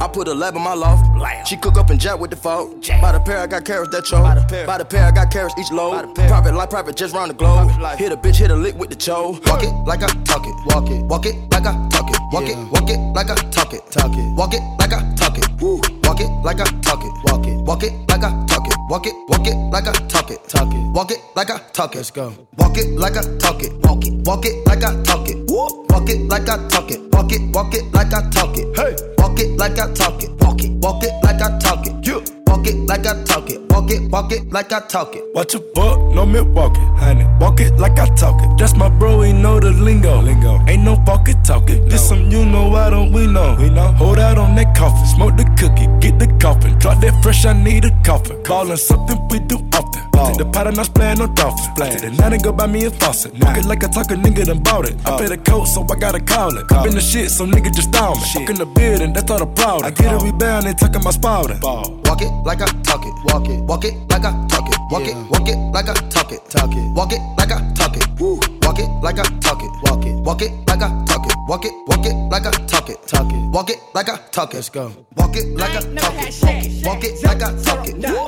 [0.00, 1.06] I put a lab in my loft.
[1.46, 2.88] She cook up and jack with the fault.
[3.00, 4.24] By the pair, I got carrots that choke.
[4.66, 6.14] By the pair, I got carrots each load.
[6.16, 7.70] Private life, private just round the globe.
[7.96, 9.38] Hit a bitch, hit a lick with the cho.
[9.46, 10.54] Walk it like I talk it.
[10.66, 12.16] Walk it, walk it like I talk it.
[12.32, 13.82] Walk it, walk it like I talk it.
[13.90, 15.46] Talk it, walk it like I talk it.
[15.60, 15.78] Woo.
[16.04, 17.12] Walk it like I talk it.
[17.24, 18.74] Walk it, walk it like I talk it.
[18.88, 20.48] Walk it, walk it like I talk it.
[20.48, 21.98] Talk it, walk it like I talk it.
[21.98, 22.32] Let's go.
[22.56, 23.72] Walk it like I talk it.
[23.84, 25.36] Walk it, walk it like I talk it.
[25.50, 25.84] Woo.
[25.90, 27.00] Walk it like I talk it.
[27.12, 28.74] Walk it, walk it like I talk it.
[28.74, 30.30] Hey, walk it like I talk it.
[30.40, 32.06] Walk it, walk it like I talk it.
[32.06, 32.31] You.
[32.62, 33.60] Walk it like I talk it.
[33.72, 35.24] Walk it, walk it like I talk it.
[35.34, 37.24] Watch a buck, no Milwaukee, honey.
[37.40, 38.56] Walk it like I talk it.
[38.56, 40.22] That's my bro, he know the lingo.
[40.22, 40.64] Lingo.
[40.68, 41.88] Ain't no walkie talking.
[41.88, 43.56] This some you know, I don't we know?
[43.58, 43.90] We know.
[43.98, 46.78] Hold out on that coffin, smoke the cookie, get the coffin.
[46.78, 48.40] Drop that fresh, I need a coffin.
[48.44, 50.02] Callin' something we do often.
[50.12, 51.66] Take the pot and I splayin' no dolphins.
[51.74, 53.32] Play the night and go buy me a faucet.
[53.40, 54.94] Walk it like I talk a nigga done bought it.
[55.04, 56.70] I pay the coat, so I gotta call it.
[56.70, 58.22] I've been the shit, so nigga just down me.
[58.36, 59.86] Walk in the building, that's all the problem.
[59.86, 61.58] I get a rebound and talking my spouting.
[61.60, 63.14] Walk it like I talk it.
[63.24, 64.76] Walk it, walk it like I talk it.
[64.90, 66.40] Walk it, walk it like I talk it.
[66.50, 68.20] Talk it, walk it like I talk it.
[68.20, 68.40] Woo.
[68.62, 69.70] Walk it like I talk it.
[69.84, 71.36] Walk it, walk it like I talk it.
[71.48, 72.96] Walk it, walk it like I talk it.
[73.06, 74.56] Talk it, walk it like I talk it.
[74.56, 74.92] Let's go.
[75.16, 76.84] Walk it like I talk it.
[76.84, 77.96] Walk it like I talk it.
[77.98, 78.26] Now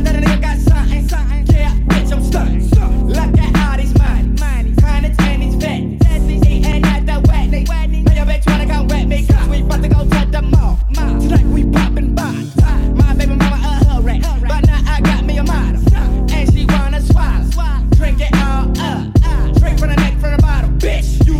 [0.00, 0.58] that a nigga got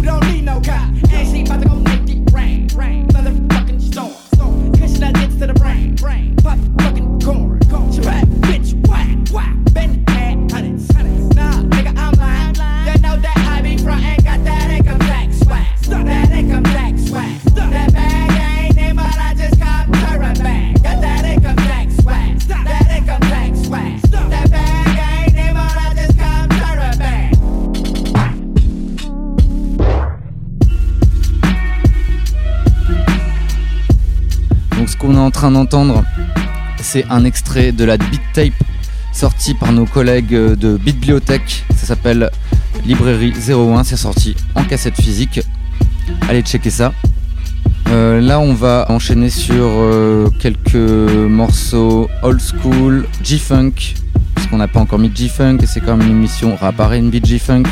[0.02, 0.41] don't need
[35.22, 36.04] en train d'entendre,
[36.80, 38.52] c'est un extrait de la beat tape
[39.12, 41.64] sortie par nos collègues de Bibliothèque.
[41.76, 42.30] Ça s'appelle
[42.84, 43.84] Librairie 01.
[43.84, 45.40] C'est sorti en cassette physique.
[46.28, 46.92] Allez checker ça.
[47.88, 53.94] Euh, là, on va enchaîner sur euh, quelques morceaux old school, G-Funk,
[54.34, 57.64] puisqu'on n'a pas encore mis G-Funk et c'est quand même une émission rap R&B G-Funk.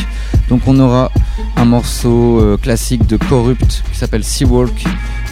[0.49, 1.11] Donc on aura
[1.57, 4.85] un morceau euh, classique de Corrupt qui s'appelle Seawork,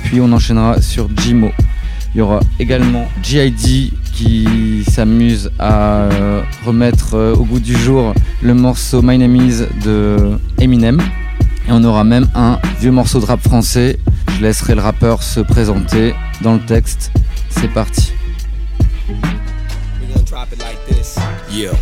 [0.04, 1.50] puis on enchaînera sur Jimo.
[2.14, 8.14] Il y aura également GID qui s'amuse à euh, remettre euh, au goût du jour
[8.42, 11.00] le morceau My Name Is de Eminem.
[11.68, 13.98] Et on aura même un vieux morceau de rap français.
[14.36, 17.12] Je laisserai le rappeur se présenter dans le texte.
[17.50, 18.12] C'est parti.
[19.08, 19.16] We
[20.12, 21.16] gonna drop it like this.
[21.52, 21.72] Yeah.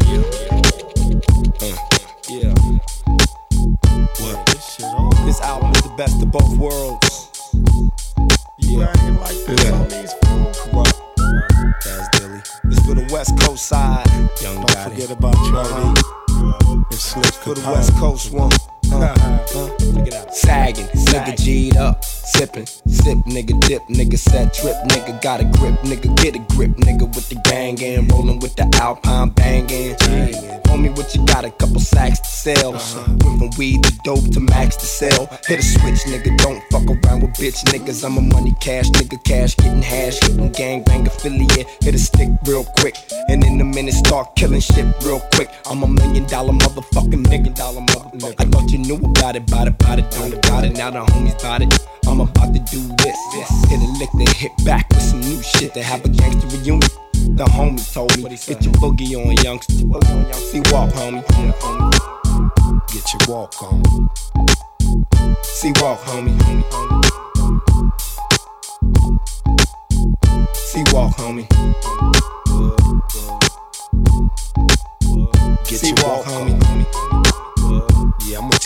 [13.17, 14.07] West Coast side.
[14.43, 16.03] Young Don't forget about Jody.
[16.69, 18.53] And Slick For the West Coast one.
[18.93, 19.17] Uh,
[19.57, 20.31] uh.
[20.31, 22.05] Sagging, nigga G'd up,
[22.37, 26.71] sipping, sip, nigga dip, nigga set trip, nigga got a grip, nigga get a grip,
[26.77, 29.95] nigga with the gang and rolling with the Alpine banging.
[30.67, 31.45] Homie, what you got?
[31.45, 32.75] A couple sacks to sell.
[32.75, 33.17] Uh-huh.
[33.25, 35.27] Went from weed to dope to max to sell.
[35.47, 38.05] Hit a switch, nigga, don't fuck around with bitch niggas.
[38.05, 41.67] I'm a money cash nigga, cash getting hash, hitting gang bang affiliate.
[41.81, 42.97] Hit a stick real quick,
[43.29, 45.49] and in a minute start killing shit real quick.
[45.65, 48.35] I'm a million dollar motherfucking nigga, dollar motherfucker.
[48.39, 50.77] I thought you knew about it, about it, about it, don't about it.
[50.77, 51.73] Now the homies about it.
[52.07, 53.19] I'm about to do this.
[53.69, 56.81] Hit a lick, then hit back with some new shit to have a gangster reunion.
[57.37, 59.73] The homie told me, get your boogie on, youngster.
[60.35, 61.23] See, walk, homie.
[62.93, 63.83] Get your walk on.
[65.43, 66.37] See, walk, homie.
[70.55, 71.47] See, walk, homie.
[75.69, 77.06] Get See, your walk, walk, homie.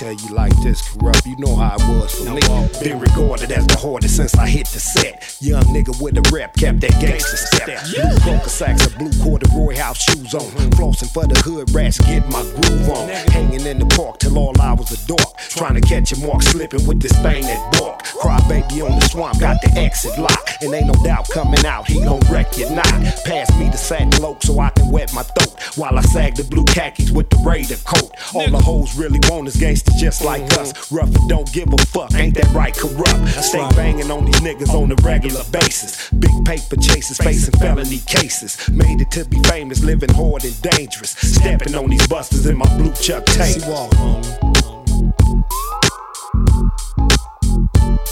[0.00, 1.26] Tell you like this, Kurupt.
[1.26, 2.40] You know how it was for me.
[2.82, 5.36] Been regarded as the hardest since I hit the set.
[5.42, 7.66] Young nigga with a rep, kept that gangster step.
[7.66, 10.48] Blue poker sacks and blue corduroy house shoes on.
[10.72, 13.10] Flossing for the hood rats, get my groove on.
[13.28, 15.36] Hanging in the park till all hours of dark.
[15.36, 18.02] Trying to catch a mark slipping with this thing that bark.
[18.02, 20.48] Cry baby on the swamp, got the exit lock.
[20.62, 22.86] And ain't no doubt coming out, he gon' wreck your knot.
[23.26, 25.60] Pass me the satin loke so I can wet my throat.
[25.76, 28.10] While I sag the blue khakis with the Raider coat.
[28.34, 30.92] All the hoes really want is gangsters just like us.
[30.92, 33.28] Rough and don't give a fuck, ain't that right, Kurupt?
[33.42, 36.10] Stay banging on these niggas on a regular basis.
[36.10, 38.56] Big paper chases, facing felony cases.
[38.68, 41.10] Made it to be famous, living hard and dangerous.
[41.10, 43.60] Stepping on these busters in my blue Chuck tape.
[43.60, 44.24] See, walk, homie.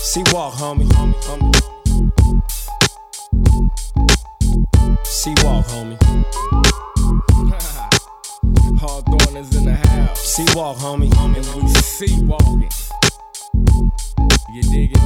[0.05, 0.55] See, walk,
[5.67, 6.88] homie.
[8.79, 10.39] Hawthorne is in the house.
[10.55, 11.13] Walk, homie.
[11.19, 12.71] And we see walking.
[14.51, 14.99] You dig it?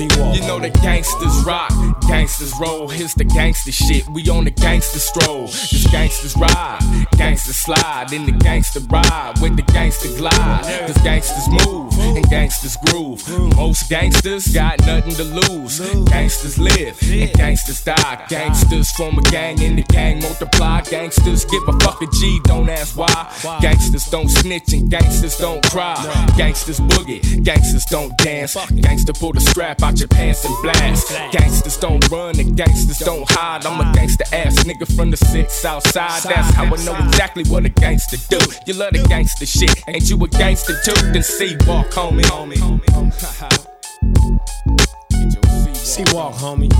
[0.00, 1.72] You know the gangsters rock,
[2.06, 2.86] gangsters roll.
[2.86, 4.06] Here's the gangster shit.
[4.10, 5.46] We on the gangster stroll.
[5.46, 6.80] This gangsters ride,
[7.16, 10.64] gangsters slide, in the gangster ride with the gangster glide.
[10.86, 13.26] Cause gangsters move and gangsters groove.
[13.56, 15.80] Most gangsters got nothing to lose.
[16.08, 18.26] Gangsters live and gangsters die.
[18.28, 20.82] Gangsters form a gang and the gang multiply.
[20.82, 23.58] Gangsters give a fuck a G, don't ask why.
[23.62, 25.96] Gangsters don't snitch and gangsters don't cry.
[26.36, 28.56] Gangsters boogie, gangsters don't dance.
[28.90, 31.10] Gangster pull the strap out your pants and blast.
[31.30, 33.64] Gangsters don't run and gangsters don't hide.
[33.64, 36.24] I'm a gangster ass nigga from the six south side.
[36.24, 38.40] That's how I know exactly what a gangster do.
[38.66, 41.12] You love the gangster shit, ain't you a gangster too?
[41.12, 42.24] Then see walk, homie.
[45.76, 46.72] See, walk, homie.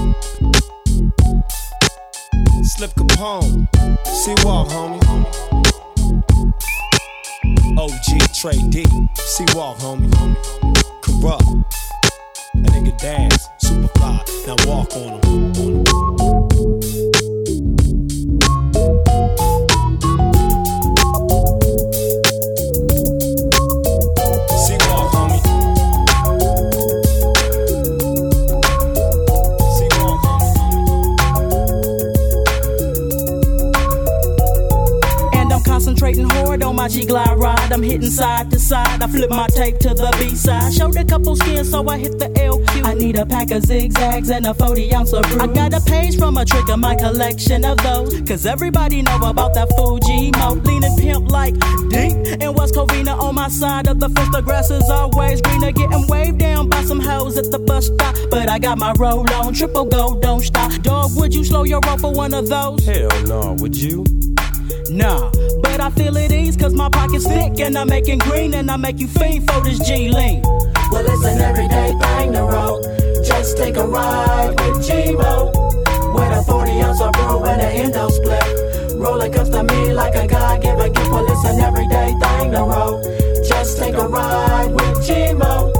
[2.65, 3.69] Slip Capone.
[4.07, 5.01] See, walk, homie.
[7.79, 8.85] OG Trey D.
[9.15, 10.11] See, walk, homie.
[11.03, 11.90] Kurupt.
[12.81, 13.51] That dance.
[13.59, 14.25] Super fly.
[14.47, 15.60] Now walk on him.
[36.91, 37.73] Hard on my G Glide ride.
[37.73, 39.03] I'm hitting side to side.
[39.03, 40.73] I flip my tape to the B side.
[40.73, 42.85] Showed a couple skins, so I hit the LQ.
[42.85, 45.41] I need a pack of zigzags and a 40 ounce of brew.
[45.41, 48.21] I got a page from a trick trigger, my collection of those.
[48.23, 50.55] Cause everybody know about that Fuji mo.
[50.65, 51.55] Leaning pimp like
[51.89, 52.17] deep.
[52.41, 54.31] And West Covina on my side of the fence.
[54.33, 55.73] The grass is always greener.
[55.73, 58.15] Getting waved down by some hoes at the bus stop.
[58.31, 59.55] But I got my roll on.
[59.55, 60.73] Triple gold, don't stop.
[60.83, 62.85] Dog, would you slow your roll for one of those?
[62.85, 64.05] Hell no, would you?
[64.91, 65.31] Nah,
[65.81, 68.99] I feel at ease cause my pocket's thick and I'm making green and I make
[68.99, 70.43] you fiend for this G lean.
[70.93, 72.83] Well, it's an everyday thing to roll.
[73.25, 75.53] Just take a ride with G-Mo.
[76.15, 78.97] With a 40 ounce of brew and an endo split.
[78.97, 81.11] Rolling comes to me like a God give a gift.
[81.11, 83.03] Well, it's an everyday thing to roll.
[83.49, 85.73] Just take a ride with G-Mo.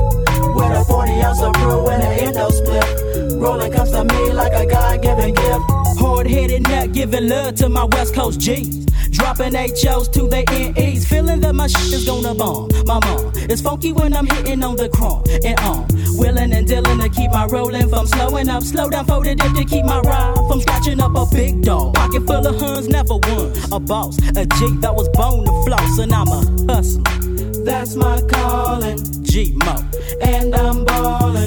[0.55, 3.39] With a 40 ounce of brew and an endo split.
[3.39, 5.61] Rolling comes to me like a God given gift.
[5.99, 8.90] Hard headed nut giving love to my West Coast G's.
[9.21, 10.43] Dropping HOs to the
[10.75, 11.07] NEs.
[11.07, 12.71] Feeling that my shit is gonna bomb.
[12.87, 15.23] My mom is funky when I'm hitting on the chrome.
[15.45, 15.87] And on.
[16.17, 18.63] Willing and dealing to keep my rolling from slowing up.
[18.63, 21.95] Slow down for the dip to keep my ride from scratching up a big dog.
[21.95, 23.53] Pocket full of huns, never one.
[23.73, 25.99] A boss, A a G that was born to floss.
[25.99, 26.41] And I'm a
[26.73, 27.65] hustler.
[27.65, 28.99] That's my calling.
[29.23, 29.77] G Mo.
[30.23, 31.40] and I'm ballin'.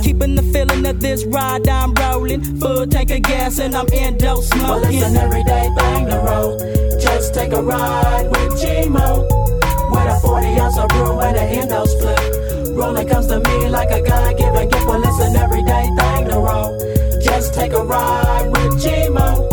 [0.94, 2.44] Of this ride, I'm rolling.
[2.60, 4.68] Full tank of gas and I'm endo smoking.
[4.68, 6.60] Well, it's an everyday thing to roll.
[7.00, 9.24] Just take a ride with G-Mo.
[9.90, 12.78] With a 40 ounce of brew and an endo split.
[12.78, 14.86] Rolling comes to me like a God given gift.
[14.86, 16.78] Well, it's an everyday thing to roll.
[17.24, 19.50] Just take a ride with G-Mo.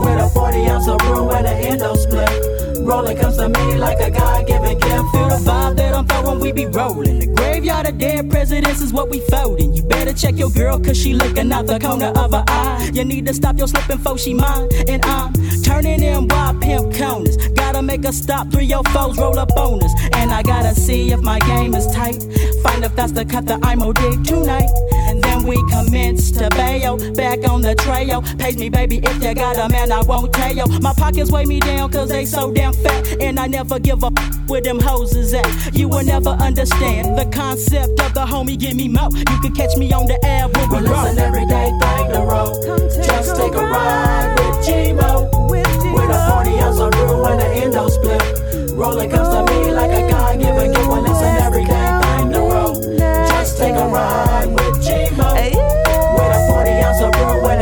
[0.00, 2.71] With a 40 ounce of brew and an endo split.
[2.84, 5.10] Rolling comes to me like a God given gift.
[5.12, 7.20] Feel the vibe that I'm throwing, we be rolling.
[7.20, 9.72] The graveyard of dead presidents is what we folding.
[9.72, 12.90] You better check your girl, cause she looking out the corner of her eye.
[12.92, 14.68] You need to stop your slipping before she mine.
[14.88, 17.36] And I'm turning in wild pimp counters.
[17.54, 19.92] Gotta make a stop, three your foes roll up on us.
[20.14, 22.20] And I gotta see if my game is tight.
[22.62, 24.70] Find if that's the cut that I'm dig tonight.
[25.12, 26.96] And then we commence to bail.
[27.12, 28.22] Back on the trail.
[28.38, 30.64] Pays me, baby, if you got a man, I won't tell you.
[30.80, 33.20] My pockets weigh me down, cause they so damn fat.
[33.20, 35.74] And I never give up where them hoses at.
[35.74, 39.10] You will never understand the concept of the homie, give me mo.
[39.12, 41.04] You can catch me on the air when we roll.
[41.04, 42.78] It's an everyday thing to roll.
[42.88, 45.28] Just take a ride with G-Mo.
[45.50, 48.72] With a 40 ounce of brew and an endo split.
[48.72, 50.88] Rolling comes to me like a God given gift.
[50.88, 52.74] Well, it's an everyday thing to roll.
[53.28, 54.61] Just take a ride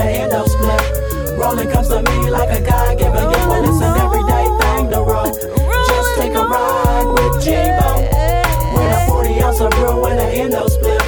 [0.01, 1.39] of brew and an endo split.
[1.39, 3.47] Rolling comes to me like a God given gift.
[3.47, 5.33] Well, it's an everyday thing to roll.
[5.89, 7.91] Just take a ride with G-Mo.
[8.75, 11.03] With a 40 ounce of brew and an endo split.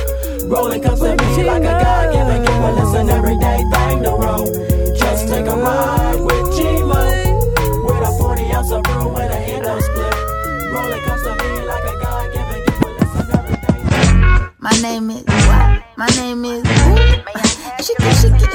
[0.45, 2.59] Rolling comes to me like a God given gift.
[2.59, 4.47] Well, it's an everyday thing to roll.
[4.97, 7.03] Just take a ride with G-Mo.
[7.85, 10.15] With a 40 ounce of brew and an endo split.
[10.73, 12.83] Rolling comes to me like a God given gift.
[12.83, 15.83] Well, it's an everyday My name is what?
[15.97, 17.22] My name is
[17.83, 18.47] Chicky Chicky.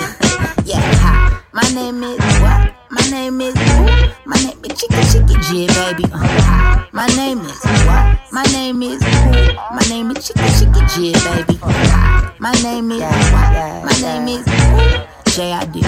[0.64, 1.42] Yeah, hi.
[1.52, 2.72] My name is what?
[2.90, 3.84] My name is who?
[4.26, 6.06] My name is Chicky Chicky G, baby.
[6.14, 6.88] Uh, hi.
[6.94, 8.20] My name is what?
[8.32, 9.76] My name is who?
[9.76, 11.60] My name is Chicky Chicky G, baby.
[11.62, 12.32] Uh, hi.
[12.40, 13.84] My name is what?
[13.84, 15.82] My name is J.I.D.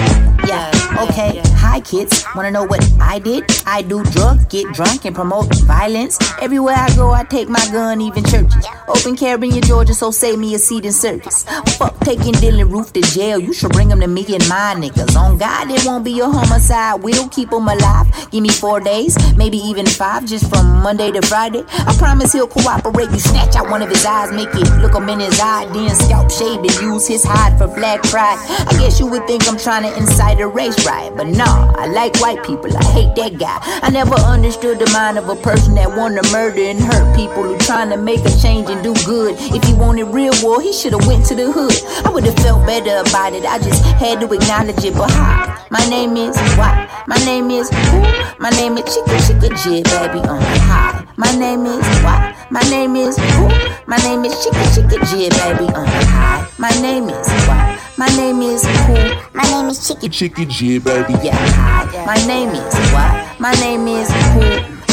[0.46, 0.70] Yeah,
[1.08, 1.42] okay.
[1.58, 2.24] Hi, kids.
[2.36, 3.44] Wanna know what I did?
[3.66, 6.18] I do drugs, get drunk, and promote violence.
[6.40, 8.64] Everywhere I go, I take my gun, even churches.
[8.86, 11.42] Open carry in Georgia, so save me a seat in circus.
[11.78, 13.40] Fuck taking Dylan Roof to jail.
[13.40, 15.16] You should bring him to me and my niggas.
[15.16, 17.02] On God, it won't be a homicide.
[17.02, 18.06] We'll keep him alive.
[18.30, 21.64] Give me four days, maybe even five, just from Monday to Friday.
[21.68, 23.10] I promise he'll cooperate.
[23.10, 25.94] You snatch out one of his eyes, make it look him in his eye, then
[25.94, 28.38] scalp shave and use his hide for black pride.
[28.66, 31.86] I guess you would think I'm trying to incite a race riot, but nah, I
[31.86, 32.70] like white people.
[32.76, 33.58] I hate that guy.
[33.82, 37.58] I never understood the mind of a person that wanna murder and hurt people who
[37.58, 39.34] trying to make a change and do good.
[39.38, 41.74] If he wanted real war, he should have went to the hood.
[42.06, 43.44] I would have felt better about it.
[43.44, 44.94] I just had to acknowledge it.
[44.94, 46.88] But hi, my name is what?
[47.06, 48.00] My name is who?
[48.38, 50.20] My name is Chica Chica J, baby.
[50.20, 50.38] Uh,
[50.68, 52.36] hi, my name is what?
[52.50, 53.48] My name is who?
[53.86, 55.66] My name is Chica Chica J, baby.
[55.74, 57.79] Uh, hi, my name is what?
[58.00, 58.94] My name is who?
[59.34, 61.12] My name is Chicky Chicky G, baby.
[61.22, 62.06] Yeah, hi.
[62.06, 63.38] My name is what?
[63.38, 64.40] My name is who?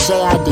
[0.08, 0.52] J.I.D.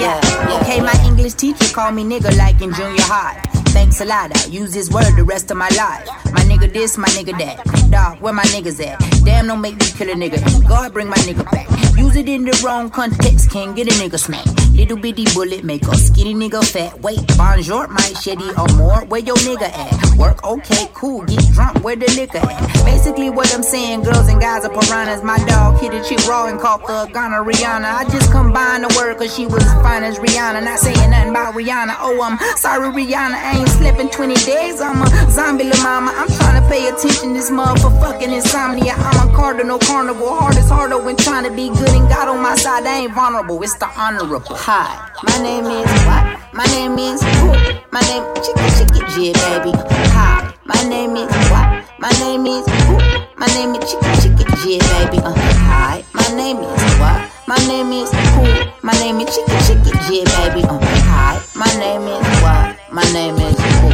[0.00, 0.18] Yeah,
[0.62, 3.59] okay, my English teacher called me nigga like in junior high.
[3.72, 6.06] Thanks a lot, I'll use this word the rest of my life.
[6.32, 7.90] My nigga this, my nigga that.
[7.90, 8.98] Dog, where my niggas at?
[9.24, 10.68] Damn, don't make me kill a nigga.
[10.68, 11.68] God, bring my nigga back.
[11.96, 14.48] Use it in the wrong context, can't get a nigga smacked.
[14.72, 16.98] Little bitty bullet make a skinny nigga fat.
[17.02, 19.04] Wait, bonjour, my shitty or more.
[19.06, 20.16] Where your nigga at?
[20.16, 21.24] Work, okay, cool.
[21.26, 22.84] Get drunk, where the liquor at?
[22.84, 25.22] Basically, what I'm saying, girls and guys are piranhas.
[25.22, 27.84] My dog hit a chick raw and caught the Ghana Rihanna.
[27.84, 30.64] I just combined the word cause she was as fine as Rihanna.
[30.64, 31.96] Not saying nothing about Rihanna.
[31.98, 33.34] Oh, I'm sorry, Rihanna.
[33.34, 34.80] I ain't slept in 20 days.
[34.80, 36.12] I'm a zombie, la mama.
[36.16, 37.32] I'm trying to pay attention.
[37.32, 38.94] This motherfucker fucking insomnia.
[38.96, 40.28] I'm a cardinal carnival.
[40.28, 42.86] Hard is harder when trying to be good and God on my side.
[42.86, 43.62] I ain't vulnerable.
[43.62, 44.56] It's the honorable.
[44.56, 46.40] Hi, my name is what?
[46.52, 47.52] My name is who?
[47.92, 49.72] My name Chicky Chicky J, baby.
[50.16, 51.84] Hi, my name is what?
[51.98, 52.96] My name is who?
[53.36, 55.18] My name is Chicky Chicky J, baby.
[55.22, 57.30] Uh, hi, my name is what?
[57.46, 58.42] My name is who?
[58.82, 60.62] My name is Chicky Chicky J, baby.
[60.66, 62.69] Uh, hi, my name is what?
[62.92, 63.90] My name is who?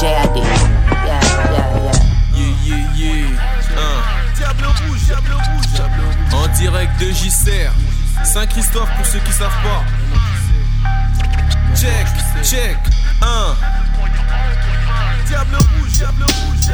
[0.00, 0.40] J.I.D.
[0.40, 1.20] Yeah,
[1.52, 1.92] yeah, yeah.
[2.32, 4.34] Yeah, yeah, yeah.
[4.34, 6.32] Diable rouge, diable rouge.
[6.32, 7.70] En direct de JCR.
[8.24, 9.84] Saint-Christophe pour ceux qui savent pas.
[11.76, 12.06] Check,
[12.42, 12.78] check,
[13.20, 13.54] un.
[15.26, 16.70] Diable rouge, diable rouge.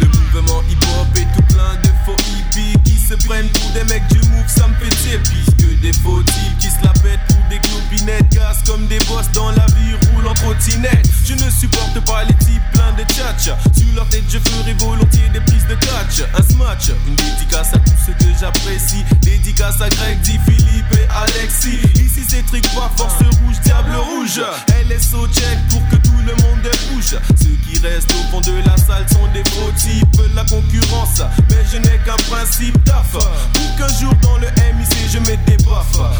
[0.00, 4.06] Le mouvement hip-hop est tout plein de faux hippies qui se prennent pour des mecs
[4.08, 7.44] du move, ça me fait tirer que des faux types qui se la pètent pour
[7.50, 8.28] des clopinettes.
[8.30, 11.06] Casse comme des boss dans la vie, roule en trottinette.
[11.24, 13.58] Je ne supporte pas les types pleins de tchatcha.
[13.76, 16.22] Sur leur tête, je ferai volontiers des prises de catch.
[16.34, 19.04] Un smash, une dédicace à tous ceux que j'apprécie.
[19.22, 21.80] Dédicace à Greg, Di Philippe et Alexis.
[21.94, 24.40] Ici, c'est trick pas force rouge, diable rouge.
[24.88, 27.16] LSO check pour que tout le monde bouge.
[27.36, 30.22] Ceux qui restent au fond de la salle sont des faux types.
[30.34, 33.12] La concurrence, mais je n'ai qu'un principe taf.
[33.12, 35.47] Pour qu'un jour dans le MIC, je mette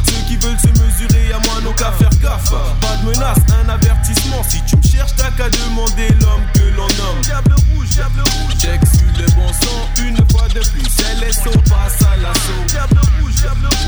[0.07, 2.51] ceux qui veulent se mesurer à moi n'ont qu'à faire gaffe.
[2.81, 4.43] Pas de menace, un avertissement.
[4.49, 7.21] Si tu me cherches, t'as qu'à demander l'homme que l'on nomme.
[7.23, 8.55] Diable rouge, diable rouge.
[8.61, 10.89] Check sur le bon son, une fois de plus.
[11.21, 12.65] LSO passe à l'assaut.
[12.69, 13.88] Diable rouge, diable rouge.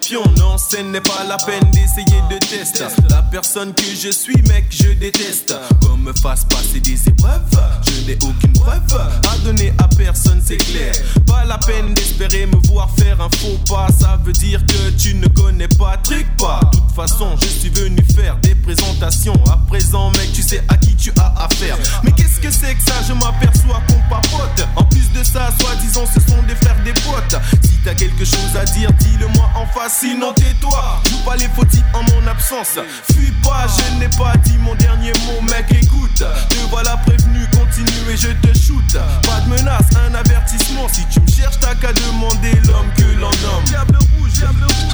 [0.00, 2.84] Comme ce n'est pas la peine d'essayer de tester.
[3.08, 5.54] La personne que je suis, mec, je déteste.
[5.82, 7.40] Qu'on me fasse passer des épreuves.
[7.86, 10.92] Je n'ai aucune preuve à donner à personne, c'est clair.
[11.26, 13.88] Pas la peine d'espérer me voir faire un faux pas.
[13.98, 16.60] Ça veut dire que tu ne connais pas, trick pas.
[16.72, 19.34] De toute façon, je suis venu faire des présentations.
[19.50, 21.76] À présent, mec, tu sais à qui tu as affaire.
[22.04, 22.94] Mais qu'est-ce que c'est que ça?
[23.08, 24.66] Je m'aperçois qu'on papote.
[24.76, 27.40] En plus de ça, soi-disant, ce sont des frères, des potes.
[27.62, 31.00] Si t'as quelque chose à dire, dis-le-moi en face, sinon tais-toi.
[31.08, 32.78] Joue pas les fautifs en mon absence.
[33.12, 36.24] Fuis pas, je n'ai pas dit mon dernier mot, mec, écoute.
[36.48, 38.92] Te voilà prévenu, continue et je te shoot.
[38.92, 40.88] Pas de menace, un avertissement.
[40.88, 43.64] Si tu me cherches, t'as qu'à demander l'homme que l'on nomme.
[43.64, 44.90] Diable rouge, diable rouge.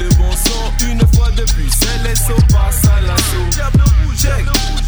[0.00, 1.70] Le bon sang, une fois de plus.
[2.02, 3.46] LSO passe à l'assaut.
[3.50, 4.16] Diable rouge.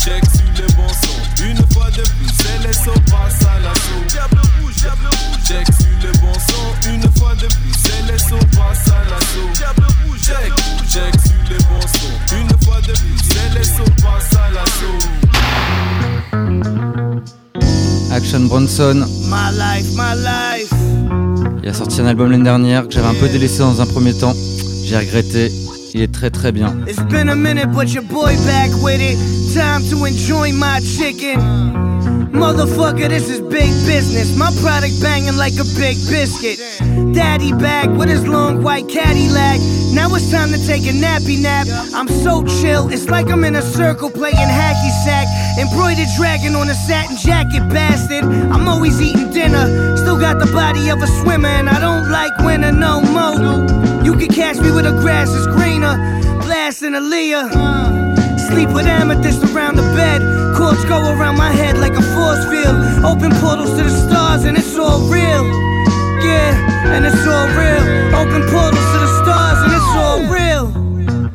[0.01, 2.33] Check sur le bon son, une fois de plus.
[2.65, 4.52] LSO passe à l'assaut.
[4.83, 7.79] Diable rouge, sur le bon son, une fois de plus.
[8.09, 9.49] LSO passe à l'assaut.
[9.55, 10.53] Diable rouge, check.
[10.89, 13.21] Check sur le bon son, une fois de plus.
[13.55, 15.01] LSO passe à l'assaut.
[18.13, 19.07] Action Bronson.
[19.29, 20.73] My life, my life.
[21.63, 24.15] Il a sorti un album l'année dernière que j'avais un peu délaissé dans un premier
[24.15, 24.35] temps.
[24.85, 25.53] J'ai regretté.
[25.95, 26.75] Il est très très bien.
[26.89, 29.17] It's been a minute, but your boy back with it.
[29.55, 32.02] Time to enjoy my chicken.
[32.43, 34.37] Motherfucker, this is big business.
[34.37, 36.59] My product banging like a big biscuit.
[37.15, 39.61] Daddy back with his long white Cadillac.
[39.95, 41.69] Now it's time to take a nappy nap.
[41.95, 45.29] I'm so chill, it's like I'm in a circle playing hacky sack.
[45.57, 48.25] Embroidered dragon on a satin jacket, bastard.
[48.25, 49.97] I'm always eating dinner.
[49.97, 53.39] Still got the body of a swimmer, and I don't like winter no more.
[54.05, 55.95] You can catch me where the grass is greener.
[56.43, 58.51] Blasting Aaliyah.
[58.51, 60.32] Sleep with amethyst around the bed.
[60.57, 62.77] Chords go around my head like a force field.
[63.05, 65.45] Open portals to the stars, and it's all real.
[66.23, 66.53] Yeah,
[66.95, 67.85] and it's all real.
[68.15, 70.53] Open portals to the stars, and it's all real.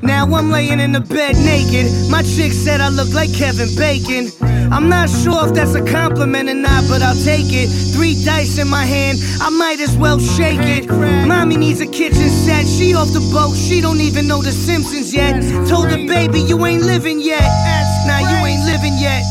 [0.02, 1.92] Now I'm laying in the bed naked.
[2.10, 4.32] My chick said I look like Kevin Bacon.
[4.72, 7.68] I'm not sure if that's a compliment or not, but I'll take it.
[7.96, 10.90] Three dice in my hand, I might as well shake it.
[11.26, 12.68] Mommy needs a kitchen set.
[12.68, 15.42] She off the boat, she don't even know the Simpsons yet.
[15.68, 17.48] Told her, baby, you ain't living yet.
[18.08, 18.37] Nah, you
[18.78, 19.24] living yet.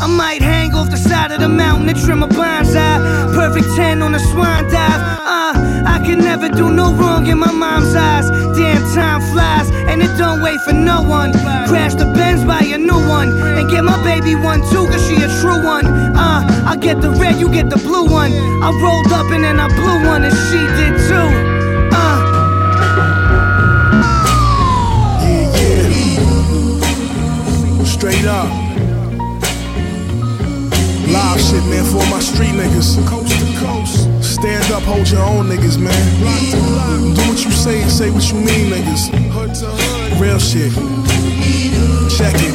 [0.00, 3.34] I might hang off the side of the mountain and trim a bonsai.
[3.34, 5.00] Perfect 10 on a swan dive.
[5.34, 5.54] Uh,
[5.94, 8.28] I can never do no wrong in my mom's eyes.
[8.56, 11.32] Damn, time flies, and it don't wait for no one.
[11.66, 13.30] Crash the Benz, buy a new one.
[13.58, 15.86] And get my baby one too, cause she a true one.
[15.86, 18.32] Uh, I get the red, you get the blue one.
[18.62, 21.28] I rolled up and then I blew one, and she did too.
[21.96, 22.36] Uh.
[27.96, 28.65] Straight up.
[31.06, 32.98] Live shit, man, for my street niggas.
[33.06, 34.10] Coast to coast.
[34.22, 35.94] Stand up, hold your own niggas, man.
[37.14, 39.10] Do what you say and say what you mean, niggas.
[40.20, 40.72] Real shit.
[42.10, 42.54] Check it.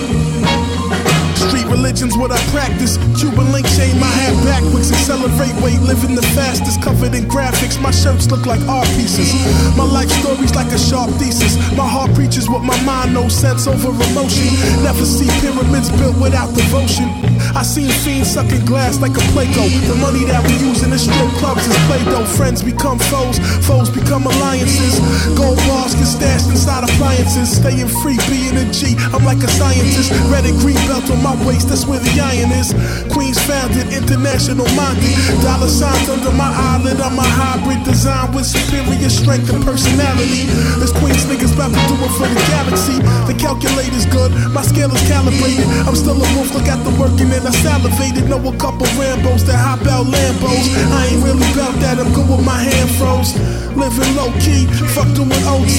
[1.37, 2.97] Street religion's what I practice.
[3.19, 4.91] Cuban link chain my hat backwards.
[4.91, 6.81] Accelerate weight, living the fastest.
[6.81, 9.33] Covered in graphics, my shirts look like art pieces.
[9.77, 11.55] My life story's like a sharp thesis.
[11.77, 14.51] My heart preaches what my mind knows, sense over emotion.
[14.83, 17.30] Never see pyramids built without devotion.
[17.55, 19.67] I seen fiends sucking glass like a Plato.
[19.87, 22.25] The money that we use in the strip clubs is Play-Doh.
[22.37, 24.99] Friends become foes, foes become alliances.
[25.37, 27.57] Gold bars get stashed inside appliances.
[27.57, 28.95] Staying free, being a G.
[29.13, 30.11] I'm like a scientist.
[30.29, 32.73] Red and green belt on my waist, that's where the iron is.
[33.11, 35.15] Queens founded, international minded.
[35.41, 37.01] Dollar signs under my eyelid.
[37.01, 40.45] I'm a hybrid design with superior strength and personality.
[40.77, 42.97] This Queens niggas about to do it for the galaxy.
[43.25, 45.65] The calculator's good, my scale is calibrated.
[45.87, 48.29] I'm still a wolf, look at the working and I salivated.
[48.29, 50.65] Know a couple Rambos that hop out Lambos.
[50.91, 53.35] I ain't really about that, I'm good with my hand froze.
[53.75, 54.65] Living low key,
[54.95, 55.77] fuck doing OT.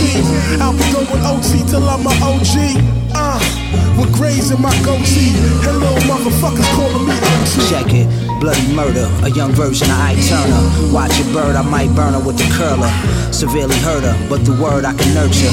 [0.60, 3.01] I'll be going OT till I'm a OG.
[3.14, 3.40] Uh.
[3.98, 5.32] with grays in my goatee.
[5.64, 7.52] Little motherfuckers calling me OT.
[7.68, 8.06] Check it,
[8.40, 10.92] bloody murder, a young version of Ike Turner.
[10.92, 12.90] Watch a bird, I might burn her with the curler.
[13.32, 15.50] Severely hurt her, but the word I can nurture.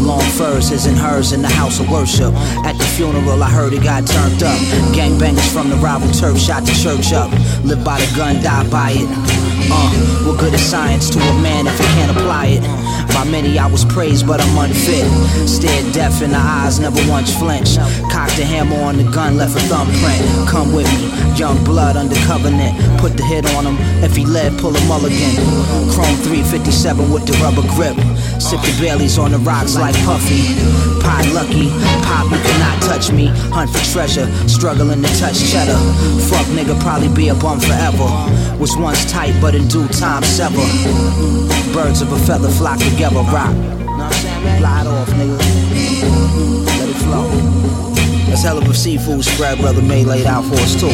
[0.00, 2.32] Long furs, his and hers in the house of worship.
[2.64, 4.58] At the funeral, I heard it got turned up.
[4.94, 7.30] Gangbangers from the rival turf shot the church up.
[7.64, 9.08] Live by the gun, die by it.
[9.70, 9.90] Uh,
[10.26, 12.83] what good is science to a man if he can't apply it?
[13.12, 15.06] By many I was praised, but I'm unfit.
[15.48, 17.78] Stared deaf in the eyes, never once flinched.
[18.10, 20.48] Cocked a hammer on the gun, left a thumbprint.
[20.48, 22.74] Come with me, young blood under covenant.
[23.00, 25.34] Put the hit on him, if he led, pull a mulligan.
[25.92, 27.96] Chrome 357 with the rubber grip.
[28.40, 30.42] Sip the Baileys on the rocks like Puffy.
[31.00, 31.68] Pie lucky,
[32.02, 33.26] pop, you cannot touch me.
[33.52, 35.78] Hunt for treasure, struggling to touch cheddar.
[36.28, 38.08] Fuck nigga, probably be a bum forever.
[38.58, 40.64] Was once tight, but in due time sever.
[41.72, 43.54] Birds of a feather flock together, rock.
[44.58, 45.38] Fly off, nigga.
[46.78, 47.28] Let it flow.
[48.28, 50.90] That's hell of a seafood spread, brother May laid out for us too.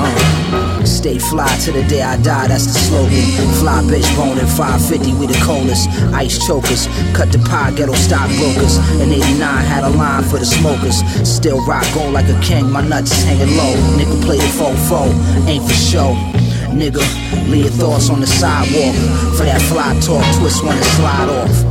[0.00, 3.22] Uh, Stay fly to the day I die, that's the slogan.
[3.60, 5.88] Fly bitch boning 550, we the coldest.
[6.12, 8.78] Ice chokers, cut the pie, ghetto stockbrokers.
[9.00, 10.98] In 89, had a line for the smokers.
[11.28, 13.74] Still rock gold like a king, my nuts hanging low.
[13.96, 16.41] Nigga play the faux ain't for show.
[16.74, 17.02] Nigga,
[17.50, 18.94] leave your thoughts on the sidewalk.
[19.36, 21.64] For that fly talk, twist one and slide off.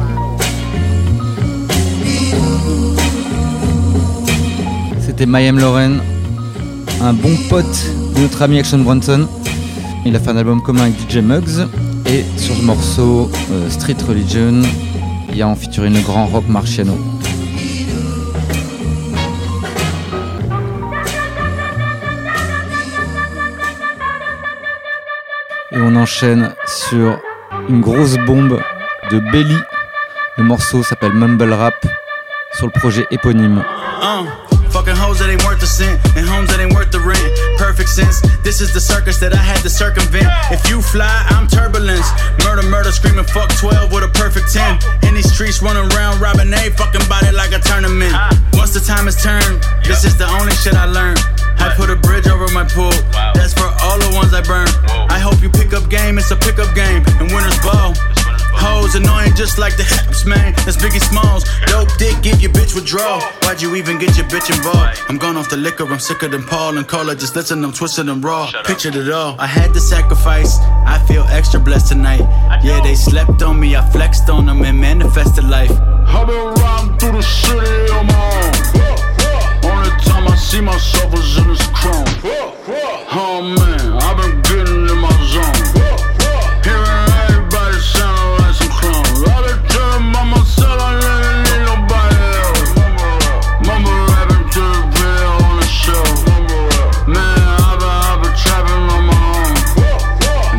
[4.99, 6.01] C'était Mayhem Lauren,
[7.01, 7.65] un bon pote
[8.15, 9.27] de notre ami Action Bronson.
[10.05, 11.67] Il a fait un album commun avec DJ Muggs.
[12.05, 14.61] Et sur ce morceau, euh, Street Religion,
[15.29, 16.97] il y a en featuring le grand Rock Marciano.
[25.91, 27.19] On enchaîne sur
[27.69, 28.61] une grosse bombe
[29.11, 29.57] de Belly.
[30.37, 31.73] Le morceau s'appelle Mumble Rap
[32.53, 33.63] sur le projet éponyme.
[34.01, 34.25] Uh,
[34.69, 37.19] fucking hoes that ain't worth the cent, and homes that ain't worth the rent.
[37.57, 38.21] Perfect sense.
[38.43, 40.27] This is the circus that I had to circumvent.
[40.51, 42.07] If you fly, I'm turbulence.
[42.45, 44.79] Murder, murder, screaming fuck 12 with a perfect 10.
[45.07, 48.13] In these streets running around, robbing a fucking body like a tournament.
[48.53, 51.19] Once the time is turned, this is the only shit I learned.
[51.61, 52.91] I put a bridge over my pool.
[53.37, 54.73] That's for all the ones I burned.
[55.11, 57.93] I hope you pick up game, it's a pickup game, and winners ball.
[58.53, 60.53] Hoes annoying just like the hips, man.
[60.65, 61.45] That's Biggie Smalls.
[61.65, 63.21] Dope dick, give your bitch withdrawal.
[63.41, 65.01] Why'd you even get your bitch involved?
[65.09, 67.15] I'm gone off the liquor, I'm sicker than Paul and Cola.
[67.15, 68.51] Just listen, I'm twisted and raw.
[68.65, 69.35] Pictured it all.
[69.39, 70.59] I had to sacrifice.
[70.85, 72.21] I feel extra blessed tonight.
[72.63, 73.75] Yeah, they slept on me.
[73.75, 75.71] I flexed on them and manifested life.
[75.71, 79.10] I've been riding through the city on my own.
[80.11, 82.03] Time I see myself is in this chrome.
[83.13, 85.55] Oh man, I've been getting in my zone.
[86.67, 89.23] Hearing everybody sound like some clones.
[89.23, 92.69] I've been chillin' by myself, I never need nobody else.
[93.63, 96.03] Mumble rapping to the real on the show.
[97.07, 99.55] Man, I've been, I've been trapping on my own.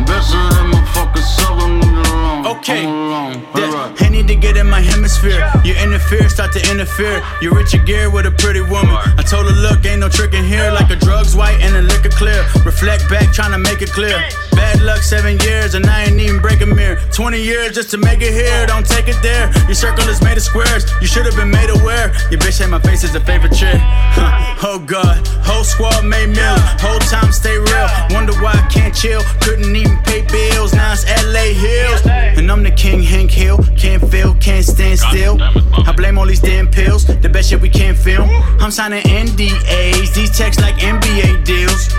[0.01, 2.57] Invested in my fucking self, I'm alone.
[2.57, 2.85] Okay.
[2.85, 3.37] I'm alone.
[3.53, 5.45] Yeah, I need to get in my hemisphere.
[5.63, 7.21] You interfere, start to interfere.
[7.41, 8.92] You Richard Gere with a pretty woman.
[9.23, 10.69] I told her, look, ain't no trick in here.
[10.73, 12.43] Like a drug's white and a liquor clear.
[12.65, 14.19] Reflect back, trying to make it clear.
[14.63, 16.97] Bad luck, seven years, and I ain't even break a mirror.
[17.11, 19.51] 20 years just to make it here, don't take it there.
[19.65, 22.15] Your circle is made of squares, you should have been made aware.
[22.31, 23.75] Your bitch had my face as a favorite chair.
[23.77, 24.55] Huh.
[24.63, 26.55] Oh god, whole squad made meal.
[26.79, 27.87] Whole time stay real.
[28.11, 29.21] Wonder why I can't chill.
[29.41, 32.01] Couldn't even pay bills, now it's LA Hills.
[32.39, 33.59] And I'm the king, Hank Hill.
[33.75, 35.35] Can't feel, can't stand still.
[35.41, 38.29] I blame all these damn pills, the best shit we can't film.
[38.61, 41.89] I'm signing NDAs, these checks like NBA deals.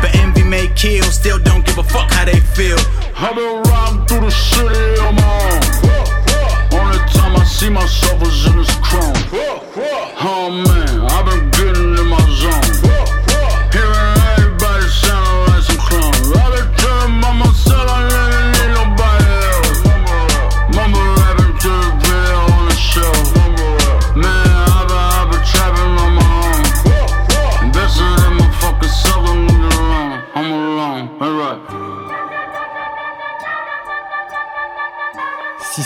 [0.00, 2.78] But envy may kill, still don't give a fuck how they feel.
[3.16, 5.62] I've been riding through the city on my own.
[6.78, 9.14] Only time I see myself is in this chrome.
[10.24, 11.50] Oh man, I've been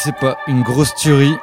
[0.07, 1.35] c'est pas une grosse tuerie.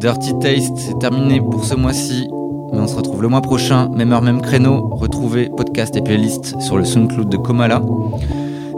[0.00, 2.28] Dirty Taste, c'est terminé pour ce mois-ci.
[2.72, 4.88] Mais on se retrouve le mois prochain, même heure, même créneau.
[4.90, 7.80] Retrouvez podcast et playlist sur le SoundCloud de Komala.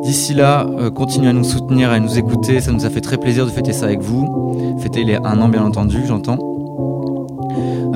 [0.03, 2.61] D'ici là, euh, continuez à nous soutenir, à nous écouter.
[2.61, 4.77] Ça nous a fait très plaisir de fêter ça avec vous.
[4.81, 6.56] Fêter les un an, bien entendu, j'entends.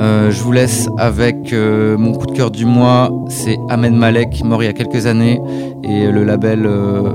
[0.00, 4.42] Euh, je vous laisse avec euh, mon coup de cœur du mois, c'est Ahmed Malek,
[4.44, 5.38] mort il y a quelques années,
[5.84, 7.12] et le label euh,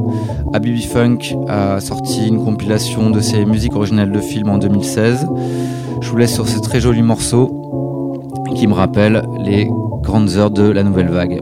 [0.93, 1.17] Funk
[1.47, 5.27] a sorti une compilation de ses musiques originales de films en 2016.
[6.01, 8.21] Je vous laisse sur ce très joli morceau
[8.55, 9.67] qui me rappelle les
[10.03, 11.41] grandes heures de la nouvelle vague.